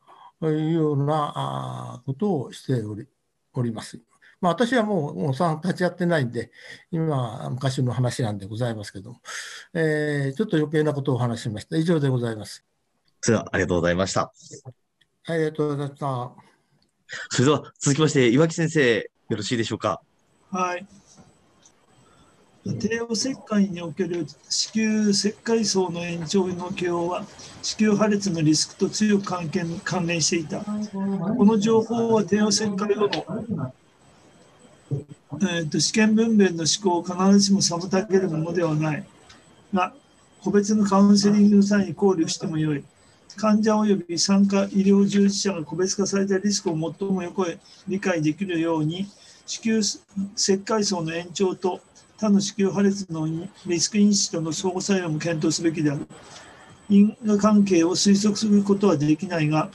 [0.43, 3.09] いうようなことをしており
[3.55, 4.01] おります。
[4.41, 6.53] まあ、私はもう、もうさ立ち会ってないんで、
[6.93, 9.21] 今、昔の話なんでございますけども、
[9.75, 11.77] えー、ちょっと余計なことをお話しました。
[11.77, 12.65] 以上でございます。
[13.21, 14.33] それでは、ありがとうございました。
[15.27, 16.52] ありがとうございました。
[17.31, 20.01] それでは、続きまして、岩木先生、よろしいでしょうか？
[20.51, 20.87] はい。
[22.79, 27.25] 帝王切開における子宮切開層の延長の起用は
[27.61, 30.61] 子宮破裂のリスクと強く関係関連していた。
[30.61, 33.73] この情報は帝王切開後の
[35.41, 39.05] えーと、試験分娩の思考を必ずしも妨げるものではない
[39.75, 39.93] が、
[40.45, 42.85] 個別のカウンセリングの際に考慮してもよい。
[43.37, 47.59] 患者及び参加医療従事者が個別化されたリスクを最もよく
[47.89, 49.07] 理解できるように、
[49.47, 51.81] 子宮切開層の延長と
[52.19, 53.27] 他の子宮破裂の
[53.67, 56.07] リスク因子との相互作用も検討すべきである。
[56.89, 59.71] 因果関係を推測することはできないが、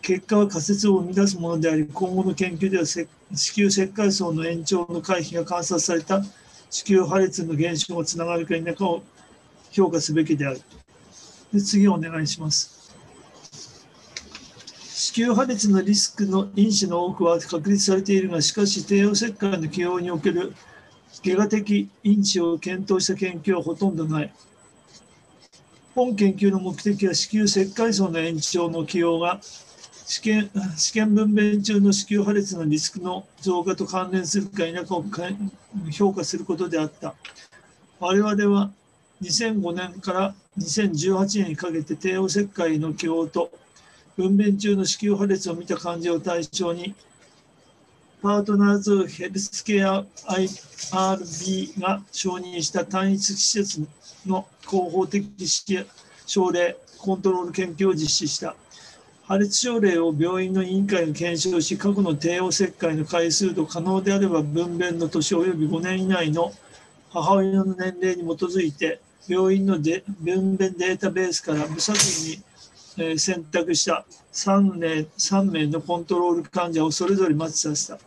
[0.00, 3.06] 結果は仮説を生み出すものであり、今後の研究では子
[3.56, 6.22] 宮切開層の延長の回避が観察された
[6.70, 9.02] 子宮破裂の減少がつながるか否かを
[9.70, 10.60] 評価すべきである。
[11.52, 12.71] で次お願いします。
[15.12, 20.54] 子宮破裂のリスクの因子の多くは確立されているが、しかし帝王切開の起用における
[21.22, 24.32] 外科的因子を検討した研究はほとんどない。
[25.94, 29.38] 本研究の目的は子宮切開層の延長の起用が
[30.06, 35.04] 試験試験分娩中の子宮破裂のリスクの増加と関連するか否かを
[35.90, 37.14] 評価することであった。
[38.00, 38.70] 我々は
[39.20, 43.50] 2005年から2018年にかけて帝王切開の起用と
[44.16, 46.94] 分娩中の子宮破裂を見た患者を対象に
[48.22, 53.80] パートナーズヘルスケア IRB が承認した単一施設
[54.26, 55.26] の広報的
[56.26, 58.54] 症例コントロール研究を実施した。
[59.24, 66.52] 破裂症例を病院の委員会が検証し、過去の帝王切開の回数と可能であれば分娩の年及び5年以内の
[67.10, 72.42] 母親の年齢に基づいて、病院ので分娩データベースから無作為に、
[72.98, 74.04] え選択した。
[74.32, 74.88] 3名
[75.18, 77.98] ,3 名のコントロール患者をそれぞれマッチさせた。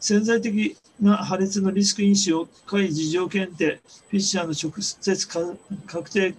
[0.00, 5.28] 潜在的な破裂のリスク因子を解事情検定、フィッシャーの直接
[5.86, 6.34] 確定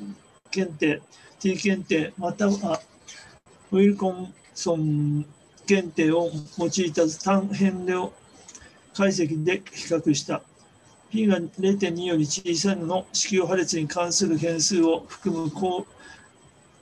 [0.51, 1.01] 検定、
[1.39, 2.81] T 検定、または
[3.71, 5.25] ウィルコンソン
[5.67, 7.07] 検定を用いた。
[7.23, 8.13] 単変量
[8.93, 10.41] 解析で比較した。
[11.11, 15.85] P が0.2より小さいのの子宮破裂に関する変数を含む高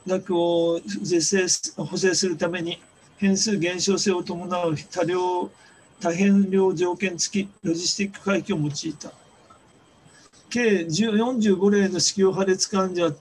[0.08, 1.46] 額を是正
[1.78, 2.82] 補正するために
[3.18, 5.50] 変数減少性を伴う多量
[6.00, 9.12] 多変量条件付きロジスティック回帰を用いた。
[10.50, 13.16] 計45例の子宮破裂患者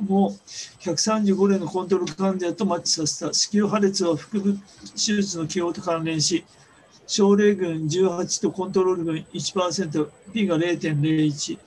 [0.00, 0.36] も
[0.80, 4.56] 135例のコントロール患者とマッチさせた子宮破裂は腹部
[4.92, 6.44] 手術の起用と関連し
[7.08, 11.58] 症例群18とコントロール群1%、P が0.01。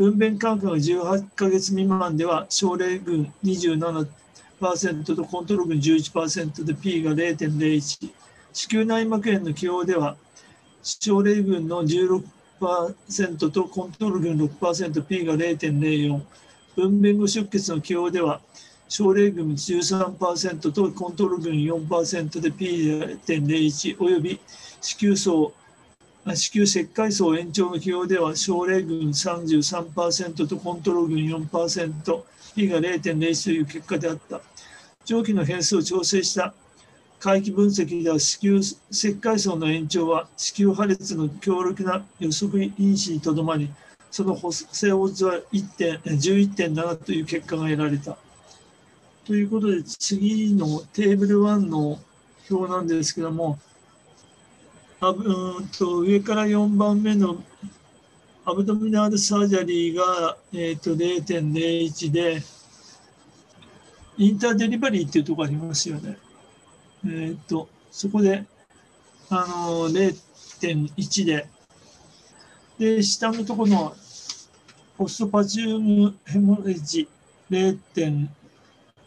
[0.00, 4.06] 分娩間隔が18ヶ月未満では、症例群27%
[5.14, 8.10] とコントロール群11%で P が0.01。
[8.50, 10.16] 子宮内膜炎の起用では、
[10.82, 16.22] 症例群の16%とコントロール群 6%P が0.04。
[16.76, 18.40] 分娩後出血の起用では、
[18.88, 24.40] 症例群13%とコントロール群4%で P0.01 および
[24.80, 25.52] 子宮層
[26.26, 34.40] 子宮石灰層延長の起用では症例群33%とコントロール群 4%P が0.01という結果であった。
[35.04, 36.52] 上記の変数を調整した
[37.18, 43.70] 回帰分析では子宮石灰層の延長は子宮破裂の強力な予測因子にとどまり、
[44.10, 48.16] その補正オッズは11.7という結果が得られた。
[49.24, 51.98] ということで、次のテーブル1の
[52.50, 53.58] 表なんですけども、
[55.02, 57.42] あうんと上から4番目の
[58.44, 62.42] アブドミナルサージャリーが、えー、と0.01で、
[64.18, 66.18] インターデリバリーっていうところありますよね。
[67.04, 68.44] えっ、ー、と、そこで、
[69.30, 71.46] あの、0.1で、
[72.78, 73.96] で、下のところの
[74.98, 77.08] ポストパチウムヘモレジ
[77.50, 78.28] 0.1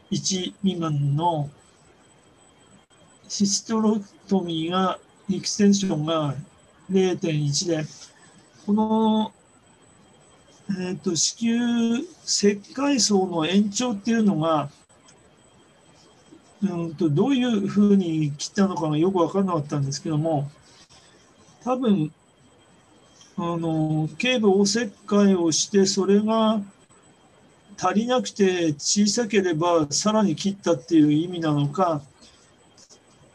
[0.09, 1.49] 未満の
[3.27, 4.99] シストロトミーが、
[5.32, 6.36] エクステンションが
[6.91, 7.86] 0.1で、
[8.65, 9.32] この、
[10.69, 14.69] えーと、子宮石灰層の延長っていうのが、
[16.61, 20.49] うんと、どういうふうに切ったのかがよく分からなかったんですけども、
[21.63, 22.11] 多分、
[23.38, 26.61] あの、頸部お切開をして、それが
[27.78, 32.01] 足りなくて小さければさらに切ったっていう意味なのか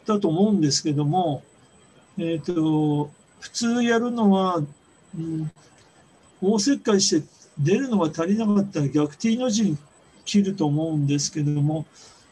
[0.05, 1.43] だと思うんですけども、
[2.21, 3.09] えーと、
[3.39, 5.49] 普通やるのは、うん、
[6.41, 9.77] 大切開して出るのが足りなかったら逆 T の字に
[10.25, 11.85] 切ると思うんですけども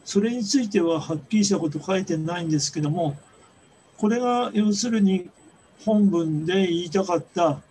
[0.04, 3.16] それについてははっきりしたこと書いてないんですけども
[3.96, 5.30] これが要するに
[5.86, 7.62] 本文で言いたかった、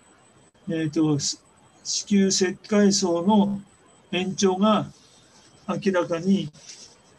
[0.69, 3.61] えーと、と子宮石灰層の
[4.11, 4.87] 延長が
[5.67, 6.49] 明らかに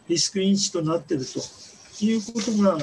[0.09, 2.79] リスク因子となっているということが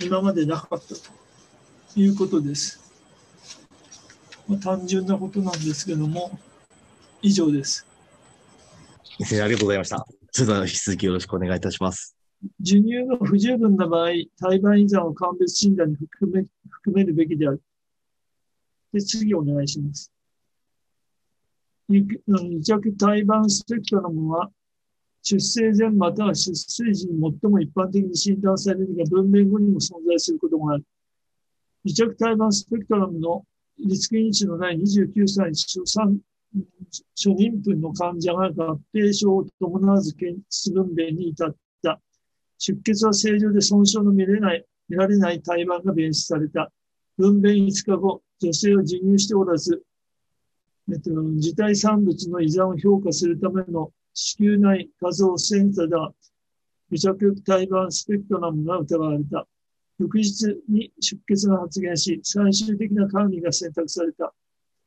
[0.00, 2.80] 今までなかったということです。
[4.48, 6.38] まあ、単純なことなんですけども、
[7.22, 7.86] 以上です。
[9.18, 10.06] 先生、ありがとうございました。
[10.32, 12.16] それでは引き続きよろしくお願いいたします。
[12.58, 14.08] 授乳が不十分な場合、
[14.40, 17.62] 胎盤依存を鑑別診断に含め含めるべきである。
[18.92, 20.12] で、次お願いします。
[21.88, 24.50] 二着胎盤スペクトラムは、
[25.24, 30.84] 出生前または出生時に最も一般的に診断されるが、分娩後にも存在することがある。
[31.82, 33.42] 二着胎盤スペクトラムの
[33.78, 36.18] リスク因子のない29歳初産
[37.16, 42.00] 初妊婦の患者が合併症を伴わず検出分娩に至った。
[42.58, 46.70] 出血は正常で損傷の見れない、見られない胎盤が弁出された。
[47.16, 49.82] 分娩5日後、女性は授乳しておらず、
[50.92, 56.14] えっと、自体産物の依存を評価するための子宮内画像センサーだ、
[56.88, 59.46] 無着胎盤スペクトラムが疑われた。
[59.98, 64.32] 翌日に出血が発現し、最終的な管理が選択された。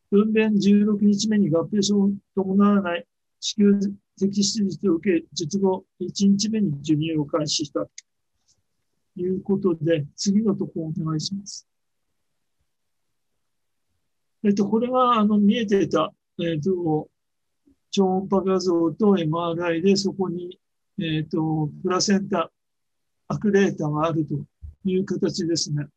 [0.10, 3.06] 分娩16日目に合併症を伴わない
[3.42, 3.78] 子宮
[4.20, 7.82] 摘出術を受け、術後1日目に授乳を開始した。
[7.86, 7.92] と
[9.18, 11.68] いうことで、次のところをお願いします。
[14.44, 17.10] えっと、これがあの見えていた、えっと、
[17.92, 20.60] 超音波画像と MRI でそこに、
[21.00, 22.52] えっと、プラセンタ、
[23.28, 24.36] アクレーターがあると
[24.86, 25.88] いう形ですね。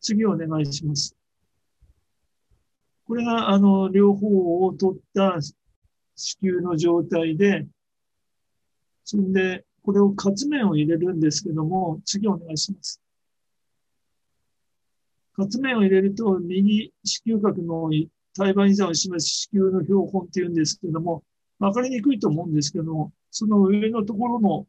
[0.00, 1.16] 次お願いします。
[3.06, 5.38] これが、あの、両方を取った
[6.14, 7.66] 子宮の状態で、
[9.04, 13.00] そんで、これを活面を入れるんですけども、次お願いします。
[15.34, 17.90] 活面を入れると、右子宮角の
[18.38, 21.24] 胎盤依存を示す子宮の標本っていうんですけども、
[21.58, 24.66] わかりにくいと思うんですけども、その上のところの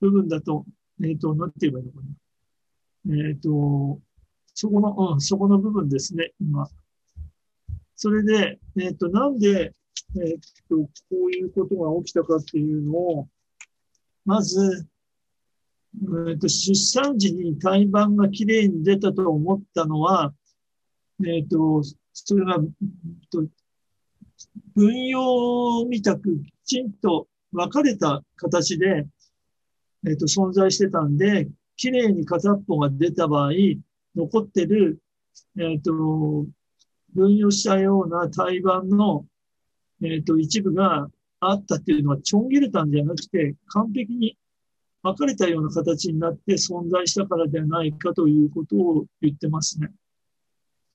[0.00, 0.64] 部分だと、
[1.02, 3.14] えっ、ー、と、なんて言えばいいのかな。
[3.28, 4.00] えっ、ー、と、
[4.54, 6.68] そこの、うん、そこの部分ですね、今。
[7.94, 9.74] それで、えっ、ー、と、なんで、
[10.16, 10.38] えっ、
[10.68, 10.88] と、こ
[11.28, 13.28] ういうことが起きたかっていうのを、
[14.24, 14.88] まず、
[15.94, 20.32] えー、と出産時に胎盤がきれいに出たと思ったのは、
[21.24, 21.82] えっ、ー、と、
[22.12, 22.58] それが、
[24.74, 29.06] 分用みたくきちんと分かれた形で、
[30.06, 33.52] えっ、と存在してたんで、きれいに片っぽが出た場合、
[34.14, 35.00] 残ってる、
[35.58, 36.46] えっ、と、
[37.14, 39.26] 分与したような胎盤の、
[40.02, 41.08] えっ、と、一部が
[41.40, 44.36] あったっていうのはちょん切れたんじゃなくて、完璧に
[45.02, 49.90] 分かれたような形になって存在したからではないかということを言ってますね。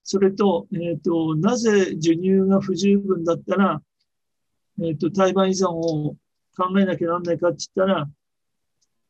[0.09, 3.81] それと、えっ、と、なぜ授乳が不十分だったら、
[4.81, 6.15] えっ、と、胎盤依存を
[6.55, 8.09] 考えなきゃなんないかって言ったら、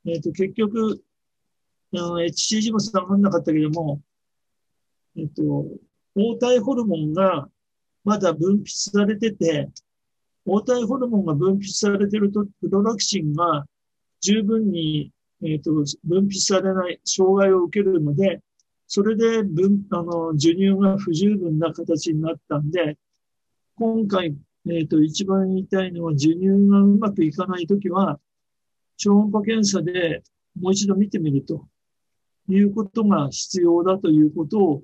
[0.08, 1.04] えっ、と、結局、
[1.92, 4.02] うん、HCG も下がんなかったけども、
[5.16, 5.68] えっ、と、
[6.16, 7.48] 黄体ホルモンが
[8.04, 9.70] まだ分泌されてて、
[10.48, 13.68] 黄体ホルモンが分泌されてると、プロラクシンが
[14.22, 15.12] 十分に、
[15.44, 15.74] えっ、と、
[16.04, 18.42] 分泌されない障害を受けるので、
[18.88, 22.98] それで分、あの、授乳が不十分な形になったんで、
[23.76, 24.36] 今回、
[24.70, 28.20] えっ、と、一番言いたいのは、授乳がうまくいかないときは、
[28.96, 30.24] 超音波検査で
[30.60, 31.68] もう一度見てみると
[32.50, 34.84] いうことが必要だということを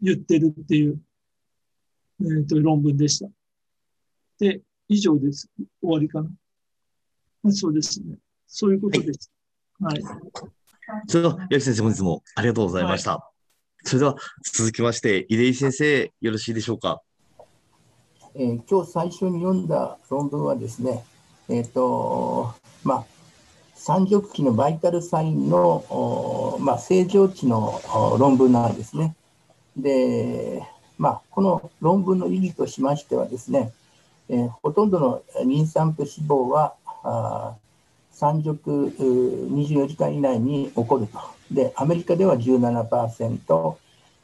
[0.00, 1.00] 言ってるっていう、
[2.22, 3.28] えっ、と、論文でした。
[4.38, 5.50] で、以上です。
[5.82, 7.52] 終わりかな。
[7.52, 8.16] そうですね。
[8.46, 9.30] そういうことです。
[9.80, 10.02] はい。
[11.08, 13.29] それでは、八木先生、本日もありがとうございました。
[13.84, 14.16] それでは、
[14.52, 17.00] 続きまして、出井先生、よろしいでしょうか？
[18.34, 21.04] えー今日最初に読んだ論文はですね、
[21.48, 22.54] えっ、と、
[22.84, 23.04] まあ、
[23.74, 25.58] 三熟期のバイタルサインの、
[25.88, 27.80] おまあ、正常値の
[28.12, 29.16] お論文なんですね。
[29.76, 30.62] で、
[30.98, 33.72] まあ、この論文の意義としましてはですね、
[34.28, 41.39] えーほとんどの妊産婦死亡は、あー産褥うー24時間以内に起こると。
[41.50, 43.76] で、アメリカでは17%、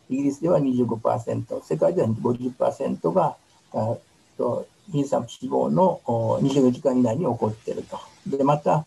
[0.09, 3.37] イギリスでは25%、世界では50%が、
[3.73, 3.97] あ
[4.39, 7.99] と妊産婦死亡の24時間以内に起こっていると。
[8.27, 8.87] で、また、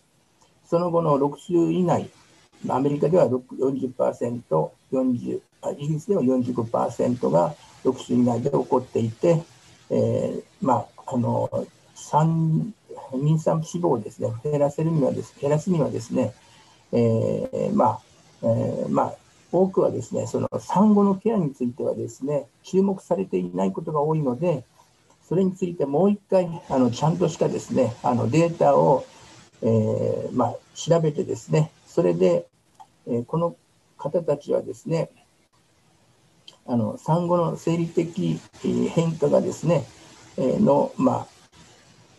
[0.66, 2.10] その後の6週以内、
[2.70, 9.42] アメリカでは40%、40あイギリスでは45%が6週以内で起こっていて、
[9.90, 12.74] えーまあ、あの産
[13.12, 16.34] 妊産婦死亡をですね減らせるにはです減らすにはですね、
[16.92, 18.09] えーまあ
[18.44, 19.14] えーまあ、
[19.52, 24.64] 多くはですねその産後のケアについてはですね注目されていないことが多いので
[25.28, 29.06] それについてもう一回あのちゃんとしたですねあのデータを、
[29.62, 32.48] えーまあ、調べてですねそれで、
[33.08, 33.56] えーこの
[33.98, 35.10] 方たちはですね
[36.66, 39.86] あの産後の生理的えー変化がですね、
[40.38, 41.28] えーの、ま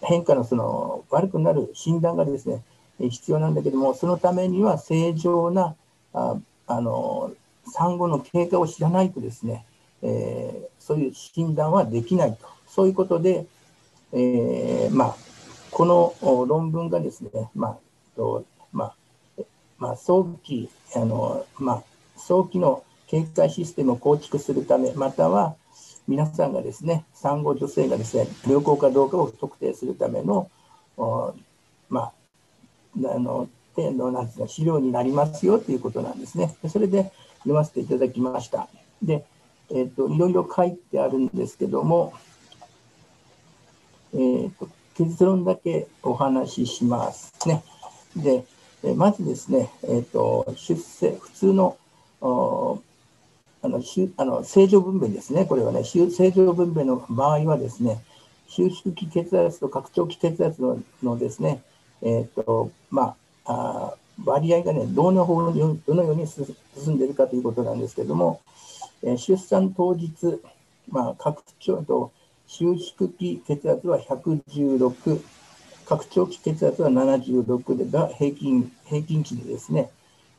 [0.03, 2.63] あ、変化のその悪くなる診断がですね
[3.01, 5.75] えー必要なんだけどもそのためには正常な
[6.13, 6.37] あ
[6.67, 7.33] あの
[7.67, 9.65] 産後の経過を知らないとですね、
[10.03, 12.49] えーそういう診断はできないと。
[12.67, 13.47] そういうことで、
[14.13, 15.17] えーまあ、
[15.71, 17.79] この論文がですね、まあ
[18.17, 18.95] とまあ
[19.39, 19.45] え
[19.79, 21.83] まあ、早期あの、まあ、
[22.17, 25.55] 早期の警戒システムを構築するため、または
[26.09, 30.51] 皆さんがですね、産後女性がですね、良好かどうかを特定するための、
[30.97, 31.35] お
[31.89, 36.55] まあ、あの、点のなんですか資料になりますよということなんですね。
[36.69, 38.69] それで読ませていただきました。
[39.03, 39.25] で、
[39.71, 42.13] えっ、と、いろいろ書いてあるんですけども、
[44.15, 44.69] えーと
[45.01, 47.63] 結論だけお話ししますね。
[48.15, 48.45] で、
[48.97, 51.79] まずですね、えー、と出生、普通の
[52.21, 53.83] あの
[54.17, 58.03] あの正常分娩ですね、これはね、正常分娩の場合はですね、
[58.47, 61.63] 収縮期血圧と拡張期血圧ののですね、
[62.03, 66.45] えーとまあ、あ割合がね、どの方にどのように進
[66.95, 68.41] んでいるかということなんですけれども、
[69.03, 70.11] えー出産当日、
[70.91, 72.13] まあ、拡張と
[72.47, 75.23] 収縮期血圧は116、
[75.87, 79.91] 拡張期血圧は76が平均平均値でですね、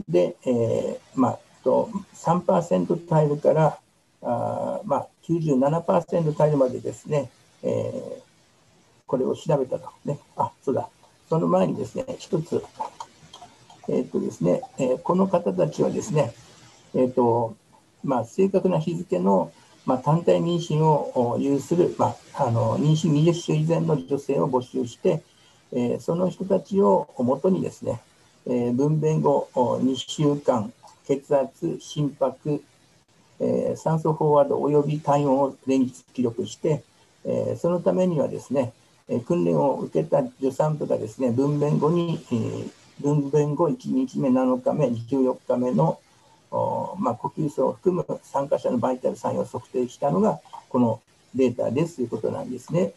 [0.07, 3.79] で、えーまあ、と3%タイルから
[4.21, 7.29] あー、まあ、97%タイルまでですね、
[7.63, 8.31] えー
[9.07, 9.89] これを調べたと。
[10.05, 10.87] ね、あ、そうだ。
[11.32, 12.61] その前にですね、一つ、
[13.88, 16.34] えーっとですね、えーこの方たちはですね、
[16.93, 17.55] えーっと、
[18.03, 19.53] まあ、正確な日付の、
[19.86, 25.23] まあ、単体妊娠を有する、まあ、あの妊娠20週以前の女性を募集して、
[25.71, 28.01] えーその人たちをもとにですね、
[28.45, 30.73] えー分娩後2週間、
[31.07, 32.61] 血圧、心拍、
[33.39, 36.84] えー酸素飽和度および体温を連日記録して、
[37.23, 38.73] えーそのためにはですね、
[39.20, 45.99] 訓練を受けた助産婦がですね、分娩後に、えー分娩後1日目、7日目、14日目の
[46.51, 50.39] おまあ、呼吸層を含む参加者のバイタルサインを測定したのが
[50.70, 51.01] この
[51.34, 52.93] データですということなんですね。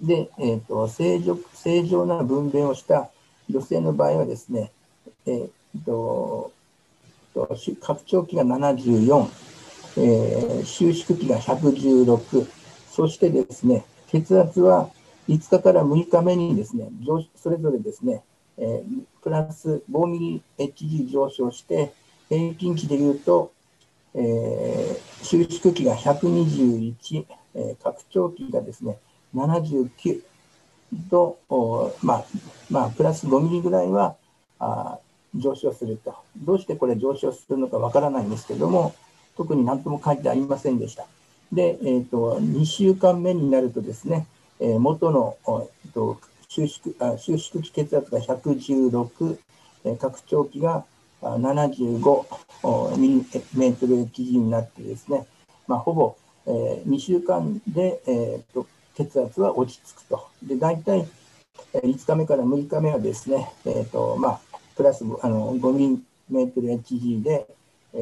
[0.00, 3.10] で、えーと正常正常な分娩をした
[3.48, 4.72] 女性の場合はですね、
[5.26, 6.52] えーと
[7.32, 9.28] と拡張器が74、
[9.98, 12.46] えー、収縮器が116、
[12.90, 14.90] そしてですね、血圧は
[15.28, 16.88] 5日から6日目にですね、
[17.34, 18.22] それぞれですね、
[18.58, 21.92] えー、プラス5ミリ HG 上昇して、
[22.28, 23.52] 平均値でいうと、
[24.14, 28.98] えー、収縮期が121、えー、拡張器がですね、
[29.34, 30.22] 79
[31.10, 31.38] と、
[32.02, 32.24] まあ、
[32.70, 34.16] まあ、プラス5ミリぐらいは
[34.58, 34.98] あ
[35.34, 36.14] 上昇すると。
[36.36, 38.94] どうしてこれ上昇するのかわからないんですけども、
[39.36, 41.06] 特に何とも書いてありませんでした。
[41.52, 44.26] で、えーと、2週間目になるとですね、
[44.58, 49.38] えー、元の、えーと、収縮あ収縮期血圧が116、
[49.84, 50.84] えー、拡張器が
[51.22, 55.26] 75ミリメートル基準になってですね、
[55.68, 60.28] まあ、ほぼ、えー、2週間で、えーと、血圧は落ち着くと。
[60.42, 61.06] で、大体
[61.74, 64.40] 5日目から6日目はですね、えーとまあ、
[64.76, 67.46] プラスあの5ミリメートル HG で、
[67.94, 67.98] え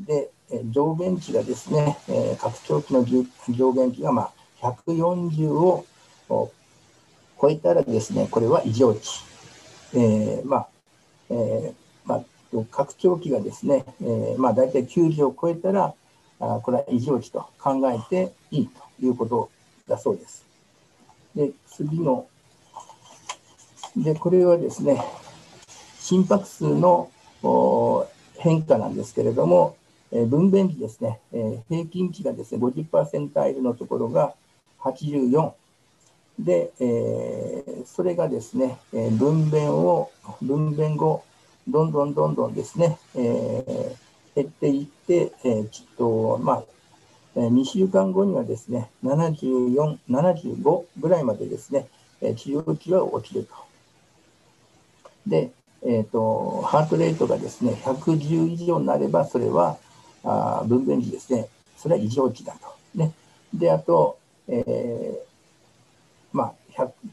[0.00, 0.30] ー、で、
[0.70, 4.30] 上限値がですね、え、拡張器の上限値が、ま
[4.60, 5.84] あ、140を
[6.28, 9.24] 超えたらですね、これは異常値。
[9.94, 10.68] えー、まあ、
[11.30, 11.74] えー、
[12.04, 12.24] まあ、
[12.70, 15.94] 拡張器がですね、えー、まあ、大体90を超えたら、
[16.40, 19.50] あこれは異常値と考えていいということ
[19.86, 20.44] だそうです。
[21.34, 22.26] で、次の、
[23.96, 25.02] で、これはですね、
[25.98, 27.10] 心拍数の
[28.38, 29.76] 変化なんですけれども、
[30.12, 34.34] え、分娩時ですね、え、平均値がですね、50%タイルのところが
[34.80, 35.52] 84。
[36.38, 40.10] で、えー、それがですね、え、分娩を、
[40.42, 41.22] 分娩後、
[41.68, 46.64] どんどんどんどんですね、えー、減っていって、えー、ちょっと、まあ、
[47.36, 51.86] 2週間後にはですね、74、75ぐらいまでですね、
[52.20, 53.54] 治療値は落ちると。
[55.26, 55.52] で、
[55.82, 59.78] えーと、ハートレートがですね、110以上になれば、それは
[60.24, 62.74] あ分娩時ですね、それは異常値だと。
[62.94, 63.12] ね、
[63.54, 64.18] で、あと、
[64.48, 65.18] えー、
[66.32, 66.52] まあ、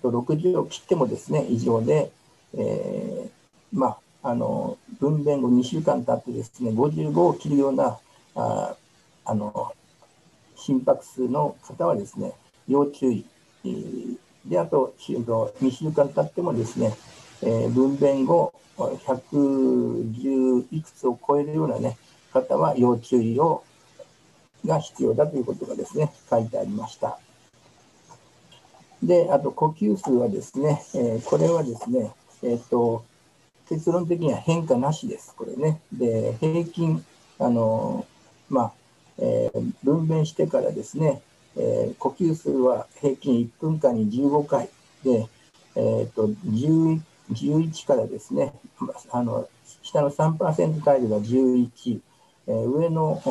[0.04, 2.12] 160を切ってもですね、異常で、
[2.58, 7.98] えー、まあ、あの分娩後2週間経ってですね、55を切るような
[8.36, 8.76] あ
[9.26, 9.74] あの
[10.56, 12.34] 心拍数の方はですね、
[12.68, 13.26] 要注意。
[14.46, 16.94] で、あと、2週間経ってもですね、
[17.42, 21.98] えー、分娩後110いくつを超えるような、ね、
[22.42, 23.64] 方は要注意を
[24.66, 27.20] が必要だということがですね、書いてありました。
[29.02, 32.12] で、あと呼吸数はですね、えー、これはですね、
[32.44, 33.06] えっ、ー、と、
[33.70, 35.82] 結論的には変化なしです、これね。
[35.94, 37.06] で、平均、
[37.40, 38.06] あの、
[38.50, 38.74] まあ、
[39.20, 41.22] えー、分娩してからですね、
[41.60, 44.70] え呼吸数は平均1分間に15回
[45.04, 45.28] で、
[45.76, 48.54] えっ、と、11 11からですね、
[49.12, 49.48] あの
[49.82, 52.00] 下の3%タイルが11、
[52.48, 53.22] 上の、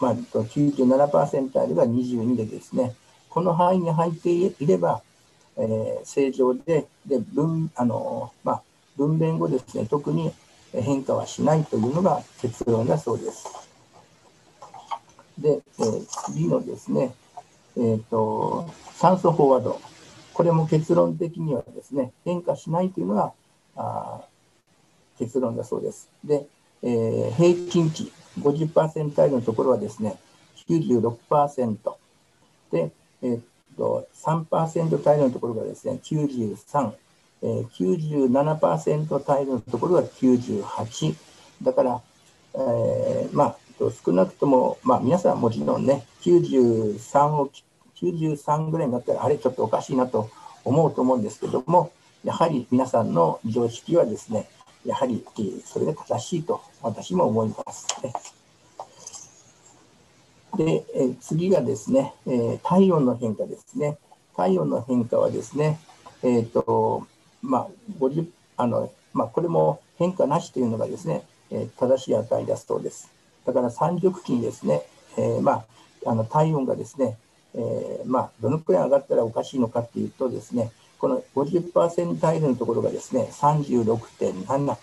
[0.00, 2.94] まあ、97%タイルが22でですね、
[3.30, 5.02] この範囲に入っていれば、
[5.56, 8.62] えー、正常で、で分あのまあ、
[8.96, 10.32] 分娩後ですね、特に
[10.72, 13.46] 変化はしないというのが結論だそうです。
[15.38, 17.14] で、えー、次のですね、
[17.76, 19.80] えーと、酸素飽和度。
[20.34, 23.32] これも結論的にはですね、変化しないというのが
[23.76, 24.20] あ
[25.18, 26.08] 結論だそうです。
[26.24, 26.46] で、
[26.82, 30.16] えー、平均値50%台のところはですね、
[30.68, 31.76] 96%。
[32.72, 32.92] で、
[33.22, 33.42] えー、っ
[33.76, 36.92] と3%台のところがですね、93。
[37.42, 41.14] えー、97%タイルのところが98。
[41.62, 42.00] だから、
[42.54, 43.56] えー、まあ、
[44.04, 47.50] 少なくとも、まあ、皆さんもちろんね、93を、
[47.96, 50.30] 93ぐらいになったら、あれ、ちょっとおかしいなと
[50.64, 51.92] 思うと思うんですけども、
[52.24, 54.48] やはり皆さんの常識はですね、
[54.84, 55.24] やはり
[55.64, 57.86] それが正しいと私も思います。
[60.56, 63.98] で、え次がですね、え体温の変化ですね。
[64.36, 65.78] 体温の変化はですね、
[66.22, 67.06] えっ、ー、と、
[67.42, 68.26] まあ、50
[68.56, 73.10] あの、まあ、これも変化なしというのがですね、え正しい値だそうです。
[73.44, 74.82] だから三熟期にですね、
[75.16, 75.64] えー、まあ、
[76.06, 77.16] あの体温がですね、
[77.54, 84.76] えー、まあ、どのくらい上がったらおかしいのかっていうとですね、この50%タイルのところがですね、36.7。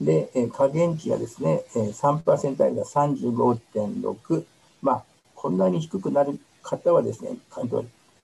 [0.00, 4.44] で、え加減値がですね、え3%タイルが35.6。
[4.82, 5.04] まあ、
[5.34, 7.36] こんなに低くなる方はですね、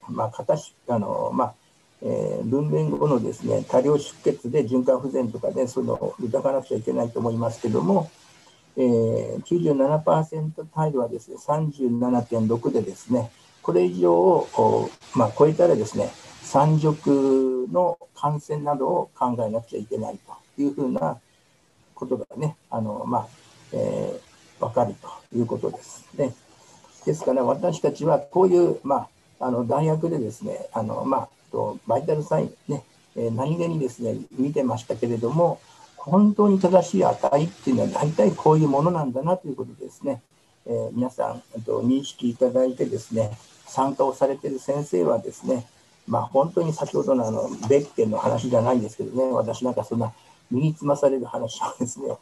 [0.08, 1.54] まあ、形、あの、まあ、
[2.02, 8.10] えー、分娩後のですね、多量出血で循環不全とかで、ね、そういうのを疑わなくちゃいけないと思いますけども、
[8.76, 13.30] えー、97%タイルはですね、37.6でですね、
[13.62, 16.10] これ以上を、まあ、超えたらですね、
[16.42, 20.18] 山食の感染などを考えなくちゃいけない
[20.56, 21.18] というふうな
[21.94, 23.28] ことがね、あのまあ
[23.72, 26.34] えー、分かるということですね。
[27.04, 29.08] ですから私たちはこういう、ま
[29.40, 32.82] あ、あの大学でですね、あのまあ、とバイタルサインね、
[33.16, 35.60] えー、何気にですね見てましたけれども、
[35.96, 40.22] 本当に正しい値っていうのは大体こういうものなんだなということですね、
[40.66, 45.66] えー、皆さん、と、認識いただいてですね、参加をされている先生はですね、
[46.06, 50.12] まあ、本当に先ほどのあの別件の話じゃないんですけどね、私なんかそんな
[50.50, 52.16] 身につまされる話をですね、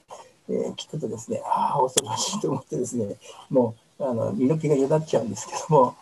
[0.49, 3.17] えー、聞くとですね、ああ、恐ろしいと思ってですね、
[3.51, 5.97] もうあの身の毛がよだっちゃうんですけども、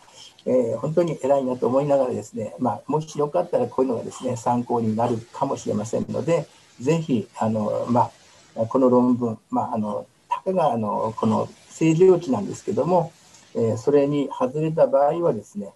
[0.45, 6.47] えー、本当に偉いなと思いながらですね、まあ、もしよかったらこういうのがですね、参考になるかもしれませんので、
[6.79, 8.11] ぜひ、あの、ま
[8.55, 13.11] あ、この論文、まあ、あの、たかが、あの、この正常値なんですけども、
[13.53, 15.73] えー、それに外れた場合はですね、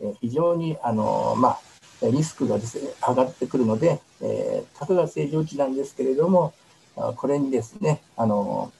[0.00, 1.60] えー、非常に、あの、まあ、
[2.10, 6.52] リスクがですね、上がってくるので、えー、たかが正常値なんですけれども、
[7.16, 8.72] これにですね、あの、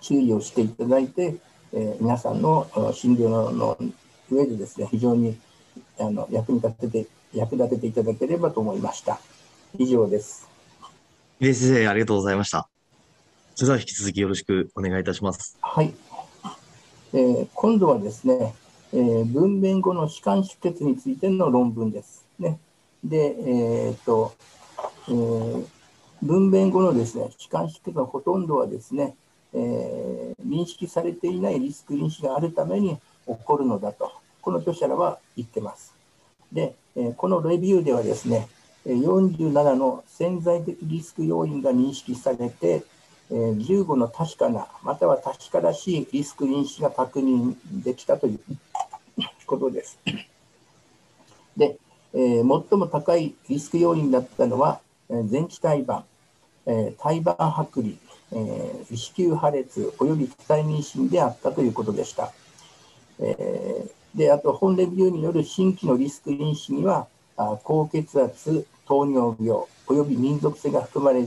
[0.00, 1.36] 注意をしていただいて、
[1.72, 3.78] えー、皆さんの診療の
[4.30, 5.38] 上でですね、非常に
[5.98, 9.18] あの役に立てて、役立てていただければと思いました。
[9.78, 10.48] 以上です。
[11.40, 12.68] 先生、ありがとうございました。
[13.54, 15.56] それでは引き続きよろしくお願いいたします。
[15.60, 15.92] はい。
[17.14, 18.54] えー、今度はですね、
[18.94, 22.26] えー、分娩後の歯間出血についての論文です。
[22.38, 22.58] ね、
[23.02, 24.34] で、えー、っと、
[25.08, 25.66] えー、
[26.22, 29.16] 分娩後のですね、歯間出血のほとんどはですね、
[29.54, 34.12] えー、認識されていないリスク因子があるために起こるのだと、
[34.42, 35.94] この著者らは言ってます。
[36.52, 38.48] で、えー、このレビューではですね、
[38.84, 42.82] 47の潜在的リスク要因が認識されて、
[43.30, 48.40] 15の確かな、または確からしいリスク因子が確認できたという
[49.52, 49.98] ことです。
[51.56, 51.76] で、
[52.14, 54.80] えー、最も高いリスク要因だったのは、
[55.30, 56.04] 前期胎盤、
[56.64, 57.94] えー、胎盤剥離、
[58.32, 62.32] えー、子宮破裂及び不体妊娠であったということでした。
[63.18, 67.06] えー、であと本レビューによる新規のリスク因子には
[67.36, 71.26] あ高血圧、糖尿病及び民族性が含まれ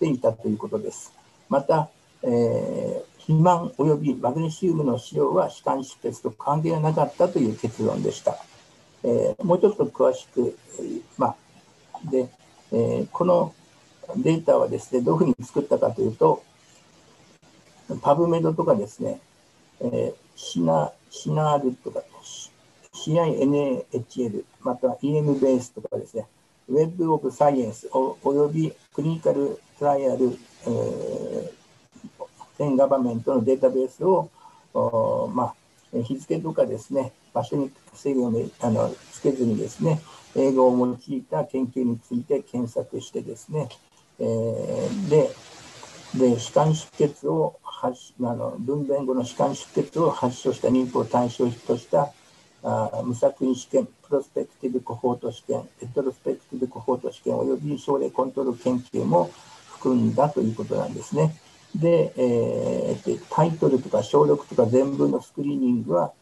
[0.00, 1.12] ていたということです。
[1.50, 1.90] また、
[2.22, 8.36] えー、肥満及びマグネシウムの使用は歯間出血と関係がなかったという結論でした。
[9.04, 12.28] えー、もうちょっと詳しく、えー、まあ、で、
[12.72, 13.54] えー、この
[14.16, 16.42] データはですね、どういうふうに作ったかというと、
[18.00, 19.20] パブメドとかですね、
[19.80, 22.02] えー、シナシナールとか、
[22.94, 26.26] CINAHL、また EM ベースとかですね、
[26.68, 31.61] ウェブオブサイエンスおおよびクリニカルトライアル、えー、
[32.68, 34.30] ンガバメントのデータベースを、
[35.34, 35.54] まあ、
[36.02, 40.00] 日付とかですね、場所に制限をあのつけずにですね、
[40.34, 43.68] 英語を用いた研究について検索してですね、
[44.18, 45.30] えー、で
[46.14, 52.12] で歯間出血を発あの分娩後の歯間出血を発症した妊婦を対象とした
[52.62, 59.30] あ無作為試験、プロスペクティブコホート試験、レトロスペクティブコホート試験及び症例コントロール研究も
[59.72, 61.34] 含んだということなんですね。
[61.74, 66.12] で、えー、タイトルとか小録とか全文のスクリーニングは、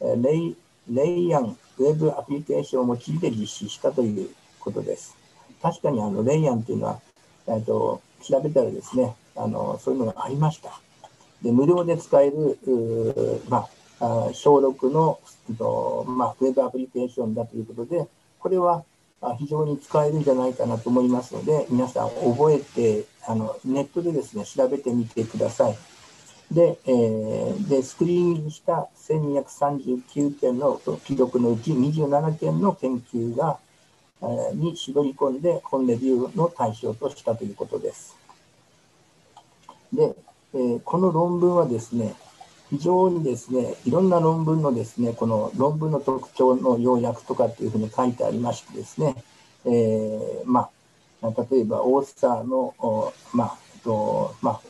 [0.00, 0.56] レイ
[0.88, 5.16] レイヤンウェブアプリケーションを用いて実施したということです。
[5.60, 7.00] 確かにあのレイヤンというのは、
[7.48, 10.80] えーと、調べたらですねあの、そういうのがありました。
[11.42, 13.66] で無料で使えるう、ま
[14.00, 15.18] あ、小6の、
[16.06, 18.06] まあ、ウェブアプリケーションだということで、
[18.38, 18.84] これは
[19.38, 25.76] 非常に使えるんじゃないかなと思いますので、皆さん覚えて、あのネットでですね、調べてみてください。
[26.52, 33.58] で、えー、でスクリーニングした1239件の記録のうち27件の研究が、
[34.22, 38.16] えー、に絞り込んで本レビューの対象としたということです。
[39.92, 40.14] で、
[40.54, 42.14] えー、この論文はですね、
[42.70, 49.14] 非常にですね、いろんな論文のですね、この論文の特徴の要約とかっていうふうに書いてありましてですね、
[49.64, 50.68] えー、ま
[51.22, 52.74] あ、例えばオースターの、
[53.32, 54.60] まあ、とまあ、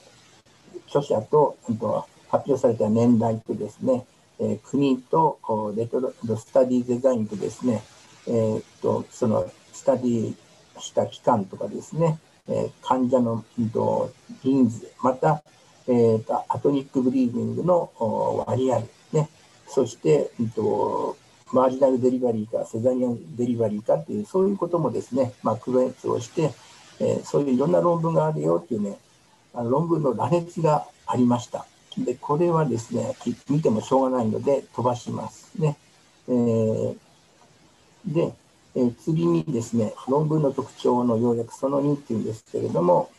[0.88, 4.04] 著者と、と発表された年代とですね、
[4.38, 5.38] えー、国と
[5.76, 7.82] レトロスタディデザインとですね、
[8.26, 10.34] えー、とそのスタディ
[10.78, 12.18] した期間とかですね、
[12.48, 14.12] えー、患者の、と
[14.42, 15.42] 人数、また、
[15.88, 18.80] えーと、アトニックブリーディングの割合、
[19.12, 19.28] ね、
[19.68, 21.16] そして、えーと、
[21.52, 26.50] マージナルデリバリーかセザリアンデリバリーかっていう、そういうこともですね、まあ、区別をして、
[26.98, 28.98] えー、そういういろんな論文があるよっていうね、
[29.54, 31.66] あの論文の羅列がありました。
[31.98, 33.14] で、これはですね、
[33.48, 35.76] 見てもしょうがないので飛ばしますね。
[36.28, 36.96] えー、
[38.06, 38.32] で、
[38.74, 43.10] えー、次にですね、論文の特徴の要約その2っていうんですけれども、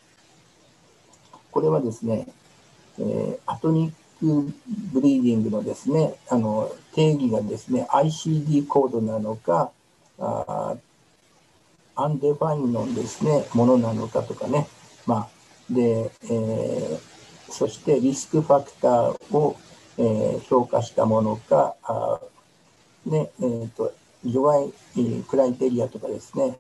[1.52, 2.28] これはですね、
[3.00, 4.54] えー、 atonic
[4.94, 9.72] bleeding のですね、あの定義がですね、ICD コードなのか、
[10.20, 10.76] あ
[11.96, 14.68] undefined のですね、ものなのかとかね、
[15.08, 15.30] まあ、
[15.74, 17.00] で、えー、
[17.52, 19.58] そしてリスクファクターを、
[19.98, 22.20] えー、評価したものか、あ
[23.08, 23.94] ね、えっ、ー、と、
[24.24, 26.58] 除外、えー、 criteria とかですね、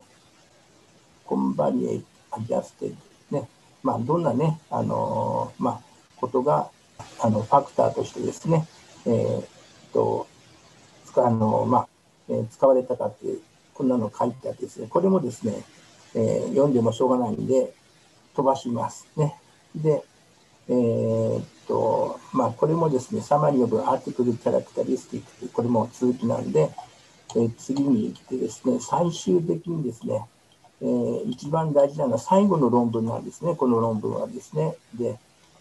[1.25, 3.47] covariate adjusted、ね、
[3.83, 5.86] まあ、どんなね、あのー、まあ、
[6.19, 6.69] ことが、
[7.19, 8.67] あの、ファクターとしてですね、
[9.05, 9.43] えー、
[9.93, 10.27] と、
[11.15, 11.87] あの、まあ、
[12.29, 13.41] えー、使われたかっていう、
[13.73, 15.63] こんなの書いてあってですね、これもですね、
[16.15, 17.73] えー、読んでもしょうがないんで、
[18.35, 19.35] 飛ばしますね。
[19.75, 20.03] で、
[20.69, 26.69] えー、っと、まあ、これもですね、サマリオブアーティクルキャラクタリスティックこれも続きなんで、
[27.35, 30.25] えー、次に来てですね、最終的にですね、
[30.81, 34.75] えー、一番大事なのは最後の論文なんですね、この論文はですね。
[34.93, 35.17] で、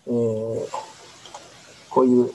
[0.06, 0.66] えー、
[1.90, 2.32] こういう、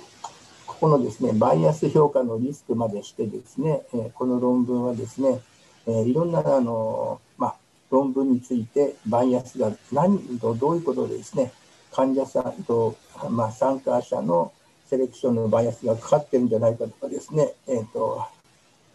[0.65, 5.39] ここのですね、バイアス評価のリスクまでしてですね、えー、この論文はですね、
[5.87, 7.55] えー、いろんな、あの、まあ、
[7.89, 11.51] 論文についてバイアスが何とどういうことでですね、
[11.91, 12.95] 患者さんと、
[13.29, 14.51] まあ、参加者の
[14.85, 18.25] セレクションのバイアスがかかってるんじゃないかとかですね、えーと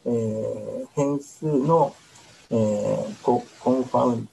[0.07, 1.95] えー、変数の、
[2.51, 4.29] えー、ココンファウン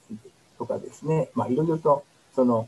[0.57, 2.03] ドとかですね、まあ、いろいろと
[2.35, 2.67] その、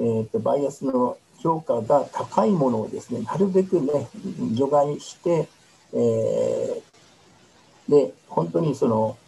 [0.00, 4.08] えーと、バイアスの評価が高いものをですね、なるべくね、
[4.54, 5.46] 除外して、
[5.92, 9.18] えー、で、本当にその、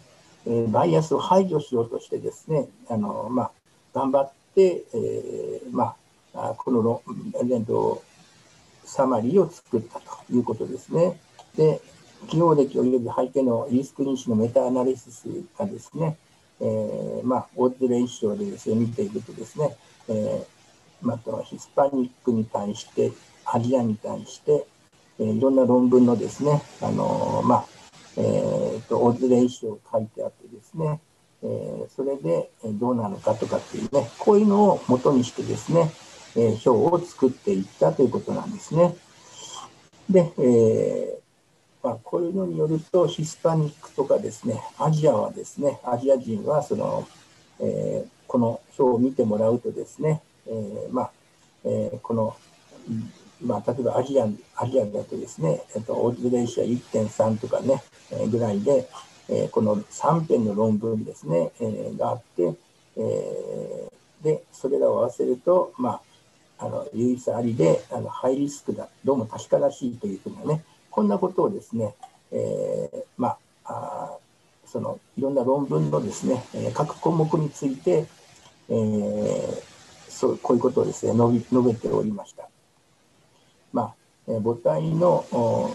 [0.46, 3.50] えー、バイアスを排除しようとしてですね、あのまあ、
[3.94, 5.94] 頑張って、えー、ま
[6.34, 7.02] あ、このロ、
[7.50, 8.02] えっと、
[8.84, 11.18] サマリーを作ったということですね。
[11.56, 11.80] で、
[12.22, 15.26] 企業歴及び背景のリスク因子のメタアナリシス
[15.58, 16.16] がですね、
[16.60, 19.76] えー、まあ、オーズ練習でですね、見ていくとですね、
[20.08, 20.61] えー、
[21.02, 23.12] まあ、ヒスパニックに対して、
[23.44, 24.66] アジアに対して、
[25.18, 27.64] えー、いろんな論文のですね、あのー、まあ、
[28.16, 31.00] えーと、オーズ練習を書いてあってですね、
[31.42, 35.90] えー、それでどうなのかとかっていうね、こういうのを元にしてですね、
[36.36, 38.94] えー、表を作っていったということなんですね。
[40.08, 41.18] で、え、
[41.82, 47.08] まあ、こういうのによると、ヒスパニックとかですね、アジアはですね、アジア人はその、
[47.60, 51.10] え、この表を見てもらうとですね、えー、まあ、
[51.64, 52.36] えこの、
[53.40, 58.88] まあ、例えばアジアアジアだとですね、えっと、オーズレーシア1.3とかね、えー、ぐらいで、
[59.28, 62.54] えー、この3編の論文ですね、えー、があって、
[62.96, 66.00] えー、で、それらを合わせると、ま
[66.58, 71.94] あ、あの唯一ありであのハイリスクだ、どうも確からしいというふうなね、こんなことをですね、
[72.30, 74.16] えー、まあ、あ
[74.66, 78.06] そのいろんな論文のですね、各項目について、
[78.68, 79.62] えー、
[80.12, 82.48] そうこういうことをですね述べておりました。
[83.72, 83.94] まあ、
[84.28, 85.74] え母体の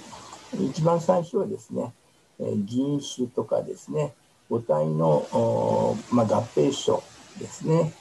[0.53, 1.91] 一番最初はですね、
[2.39, 4.14] え人種とかですね、
[4.49, 7.03] 母体の、まあ、合併症
[7.39, 7.93] ですね、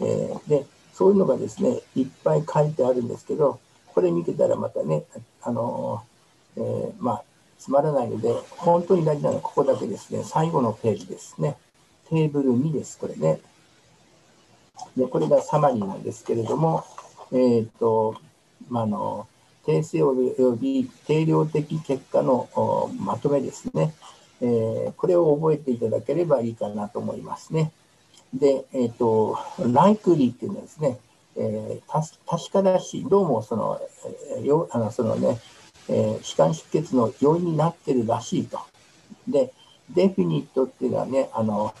[0.00, 5.04] えー、で、そういうのがですね、いっぱい書いてあるんですけど、これ見てたらまたね、
[5.42, 6.02] あの
[6.56, 7.22] えー、まあ、
[7.58, 11.56] つまらないので、本当に大事なのはここだけですね、最後のページですね。
[12.08, 13.40] テーブル2です、これね。
[14.96, 16.84] で、これがサマリーなんですけれども、
[17.32, 18.16] えっ、ー、と、
[18.68, 19.26] まあの、
[19.64, 22.48] 定性および定量的結果の
[22.98, 23.94] まとめですね、
[24.40, 27.72] えー、これを覚えていただければいいかなと思いますね。
[28.34, 29.38] で、えっ、ー、と、
[29.72, 30.98] ライクリーっていうのはですね、
[31.36, 33.80] えー、確からし、どうもその、
[34.36, 35.38] えー、あのそのね、
[35.88, 38.60] えー、歯間出血の要因になってるらしいと。
[39.28, 39.52] で、
[39.90, 41.74] デフィニットっていうのはね、あの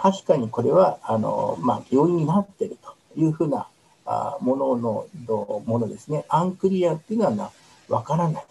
[0.00, 3.66] 確かにこれはあの、まあ、要因になっているというふうな
[4.06, 6.24] あもののものですね。
[6.28, 7.50] アンクリアっていうのは
[7.88, 8.44] わからない。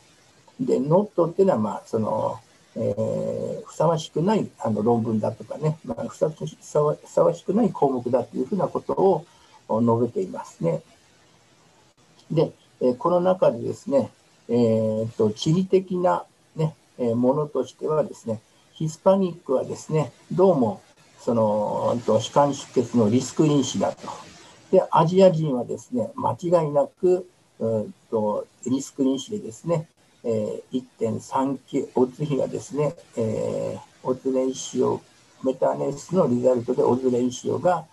[0.60, 2.40] で、ノットっていうのは、まあ、その、
[2.76, 9.26] えー、ふさわしくないあの論文だとかね、まあ、ふさわふさわしくない項目だというふうなことを
[9.82, 10.82] 述べていますね。
[12.30, 12.52] で、
[12.82, 14.10] えこの中でですね、
[14.49, 16.26] えーと、地理的な、
[16.56, 18.41] ね、えものとしてはですね、
[18.74, 20.82] ヒスパニックはですね、どうも
[21.28, 24.08] その歯間出血のリスク因子だと
[24.72, 27.28] で、アジア人はですね、間違いなく、
[27.60, 29.90] うんとリスク因子でですね、
[30.24, 35.02] えー、1.39、オッズ比がですね、えー、オッズレイシオ、
[35.44, 37.84] メタネスのリザルトでオッズレイシオが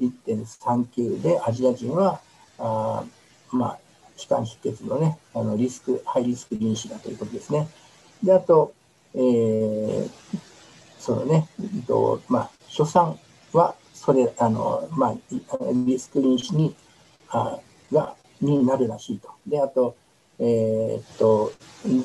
[0.00, 2.20] 1.39で、アジア人は、
[2.58, 3.04] あ
[3.52, 3.78] まあ、
[4.16, 7.68] 気管出血のね、あのリスク、ハイリスク因子だということですね。
[8.20, 8.72] で、あと、
[9.14, 10.10] えー、
[11.00, 11.48] そのね、
[11.86, 13.18] とまあ、初産
[13.52, 15.14] はそれ、あの、まあ、
[15.72, 16.74] リスク因子に
[17.30, 17.58] あ
[17.92, 19.30] がになるらしいと。
[19.46, 19.96] で、あと、
[20.38, 21.52] えー、っと、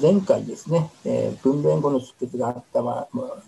[0.02, 2.82] 前回ですね、えー、分娩後の出血があった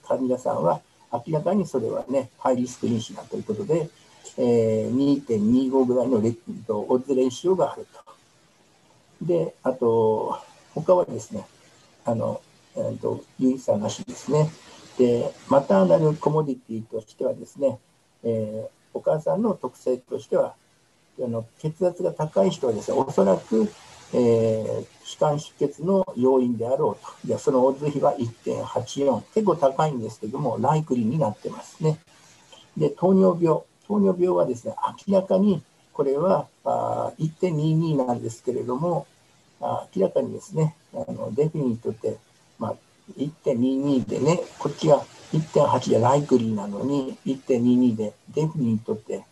[0.08, 3.90] 患者さんは、明らかにそれはね、ハイリスク因子だということで、
[4.38, 6.34] えー、2.25ぐらいのレ
[6.66, 9.26] とオッズレーシオがあると。
[9.26, 10.40] で、あと、
[10.76, 11.46] 他はですね、
[12.06, 12.42] あの、
[12.76, 14.50] えーと、有意差なしですね。
[14.98, 17.80] で、マターナルコモディティとしてはですね、
[18.24, 20.56] えー、お母さんの特性としては、
[21.20, 23.70] あの血圧が高い人はですね、おそらく
[24.14, 27.28] えー、気管出血の要因であろうと。
[27.28, 29.22] でそのオッズ比は1.84。
[29.34, 32.00] 結構高いんですけども、ライクリーになってますね。
[32.78, 33.62] で、糖尿病。
[33.88, 34.76] 糖尿病はですね、
[35.08, 35.62] 明らかに
[35.94, 39.08] これはあ1.22なんですけれども、
[39.62, 42.18] あ明らかにですね、あのデフィニットって、
[42.60, 42.76] まあ、
[43.18, 45.04] 1.22でね、こっちが
[45.34, 49.24] 1.8でライクリーなのに、1.22でデフニットって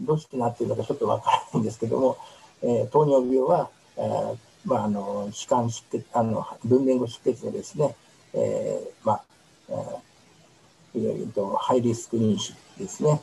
[0.00, 2.18] どうしてなってるのかちょっとわからないんですけども、
[2.62, 7.94] えー、糖尿病はえーまあ、あの歯間出血あの分娩後出血でですね、
[8.34, 9.24] えーまあ
[9.68, 13.20] えー、いろいろとハイリスク妊娠ですね。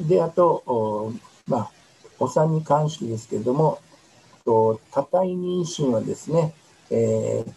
[0.00, 1.12] で、あと、お
[1.46, 1.70] まあ、
[2.18, 3.78] お産に関してですけれども、
[4.44, 6.54] と多体妊娠はですね、
[6.90, 7.52] えー、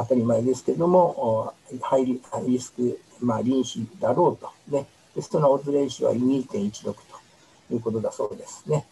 [0.00, 1.52] 当たり前ですけども、
[1.82, 6.94] ハイリスク、まあ、臨死だろうと、ね、でストのオズレーシは2.16と
[7.70, 8.86] いうことだそうですね。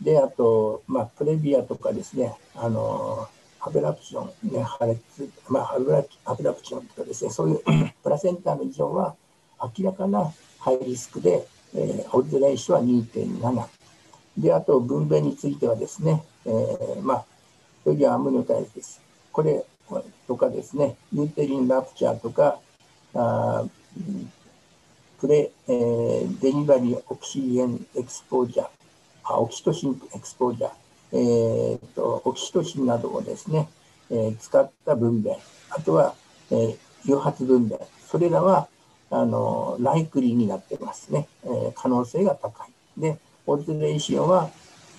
[0.00, 3.28] で、あと、まあ、プレビアとかですね、あの、
[3.60, 7.60] ハブラプション、ね、破裂、まあ、ハブラハブラプションとかですね、そういう
[8.02, 9.14] プラセンターの異常は
[9.78, 13.68] 明らかなハイリスクで、えー、オッズレーションは2.7。
[14.38, 17.24] で、あと、分娩についてはですね、えー、まあ、
[17.84, 19.00] それでアムノタイプです。
[19.32, 19.64] これ
[20.26, 22.58] とかですね、ユーテリンラプチャーとか、
[23.14, 23.64] あ
[25.20, 30.70] プレ、えー、デリバリーオキシゲンエクスポージャー、オキシトシンエクスポージャー、
[31.12, 33.68] えーと、オキシトシンなどをですね、
[34.10, 35.36] えー、使った分娩、
[35.70, 36.14] あとは、
[36.50, 38.68] えー、誘発分娩、それらは
[39.10, 43.00] あのライクリーになってますね、えー、可能性が高い。
[43.00, 44.50] で、オズレーションは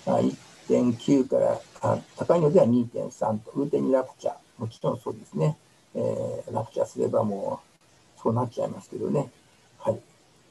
[0.05, 5.57] 1.9からあ高いのでは2.3と、ウーテニラプチャー、もちろんそうですね、
[5.95, 7.59] えー、ラプチャーすればも
[8.17, 9.29] うそうなっちゃいますけどね。
[9.79, 9.99] はい、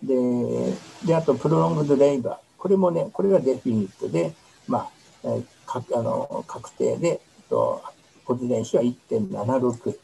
[0.03, 0.75] で
[1.07, 2.37] で、あと、プロロングドレイバー。
[2.59, 4.35] これもね、これがデフィニットで、
[4.67, 4.91] まあ、
[5.25, 7.83] えー、かあの確定で、と
[8.25, 9.97] 骨伝子は1.76。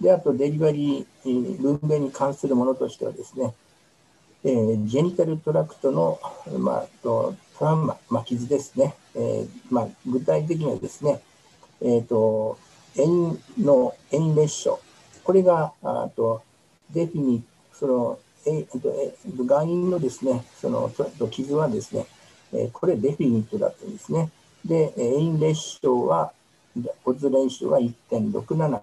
[0.00, 3.54] で、あとデリバリー、分娩に関するものとしてはですね、
[4.44, 6.18] えー、ジェニタルトラクトの、
[6.58, 11.20] まあ、とトラウマ、まあ、傷ですね、えーまあ、具体的にはですね、
[11.80, 12.58] えーと、
[12.96, 14.70] 円の円裂傷、
[15.24, 16.42] これがあと
[16.90, 19.14] デフィニそのえっと、え
[19.44, 20.90] 外因のですね、その
[21.30, 22.06] 傷はですね、
[22.52, 24.30] えこれデフィニットだったんですね。
[24.64, 26.32] で、エインレッショは、
[27.04, 28.80] オズレンショは1.67。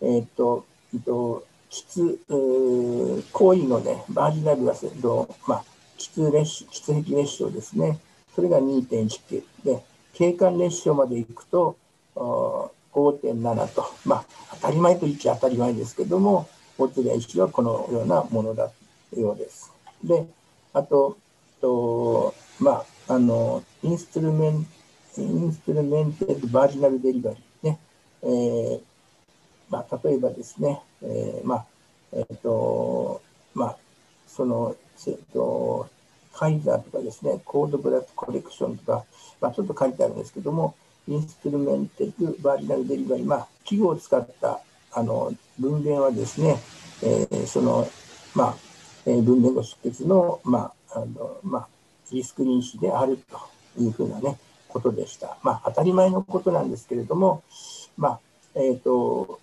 [0.00, 5.64] えっと、えっと、質、行為のね、バージナルガスと、まあ、
[5.98, 7.98] 質列質壁列症ですね。
[8.34, 9.42] それが2.19。
[9.64, 9.82] で、
[10.14, 11.76] 景観列症まで行くと、
[12.92, 14.24] 5.7と、まあ、
[14.56, 16.48] 当たり前と言っちゃ当たり前ですけども、
[16.78, 18.70] オズレンショはこのようなものだ
[19.16, 19.72] ようです。
[20.04, 20.26] で、
[20.72, 21.16] あと、
[21.60, 24.66] とまあ、あの、インストゥルメン、
[25.18, 27.78] インストゥルメンテッバージナルデリバリーね。
[28.22, 28.80] えー、
[29.70, 31.66] まあ、例えばですね、えー、まあ、
[32.12, 33.20] えっ、ー、と、
[33.54, 33.76] まあ、
[34.26, 35.88] その、えっ、ー、と、
[36.32, 39.04] カイザーとかですね、コードブラックコレクションとか、
[39.40, 40.74] まあ、ちょっと書いてあるんですけども、
[41.08, 44.60] インストゥルメンテッドバージナルデリバリー、まあ、器具を使った
[44.92, 46.58] あの分娩はですね、
[47.02, 47.88] えー、その、
[48.34, 48.56] まあ、
[49.06, 51.68] え分娩後出血の、まああのまあ、
[52.12, 53.38] リスク因子であると
[53.80, 55.38] いうふうな、ね、ことでした。
[55.42, 57.42] まあ、当たり前のことなんですけれども、
[57.96, 58.20] まあ
[58.54, 59.40] えーと、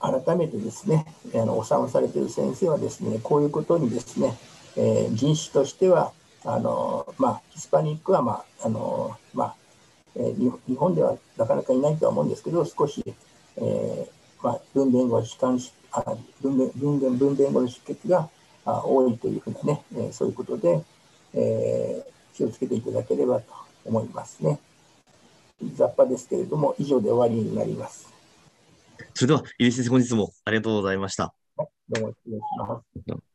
[0.00, 4.36] 改めてですね、あのお産をされている先生はですね、こういうことにですね、
[4.76, 6.12] えー、人種としては、
[6.44, 9.65] あのまあ、ヒスパニックは、まああのまあ
[10.16, 13.02] えー、日本ではなかなかいないとは思うんですけど、少し、
[13.56, 14.06] えー
[14.42, 15.60] まあ、分娩後、弛緩
[15.92, 16.02] あ
[16.42, 18.28] 分娩分娩分娩後の出血が
[18.64, 20.82] あ多いというふうなね、えー、そういうことで、
[21.34, 23.52] えー、気をつけていただければと
[23.84, 24.58] 思いますね。
[25.74, 28.12] 雑把ですけれども、以上で終わりになります。
[29.14, 31.34] それでは、入江先生、本日もありがとうございました。
[31.88, 33.26] どうも失礼します。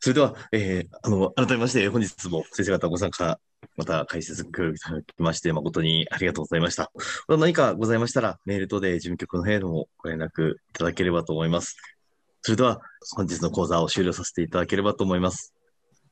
[0.00, 3.40] それでは、えー、あの、改めまして、本日も先生方ご参加
[3.76, 6.90] また解説協力いただきまして、誠にありがとうございました。
[7.28, 11.76] また何かございましたら、メール等で事務局の方へもご連絡いただければと思います。
[12.42, 12.80] それでは、
[13.14, 15.54] 本日の講座を終了させていただければと思います。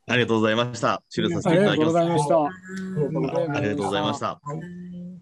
[0.06, 1.02] ありがとうございました。
[1.08, 1.88] 終了させあていただきます。
[1.88, 3.56] りがとうございました。
[3.56, 4.26] ありがとうございました。
[4.26, 5.13] はい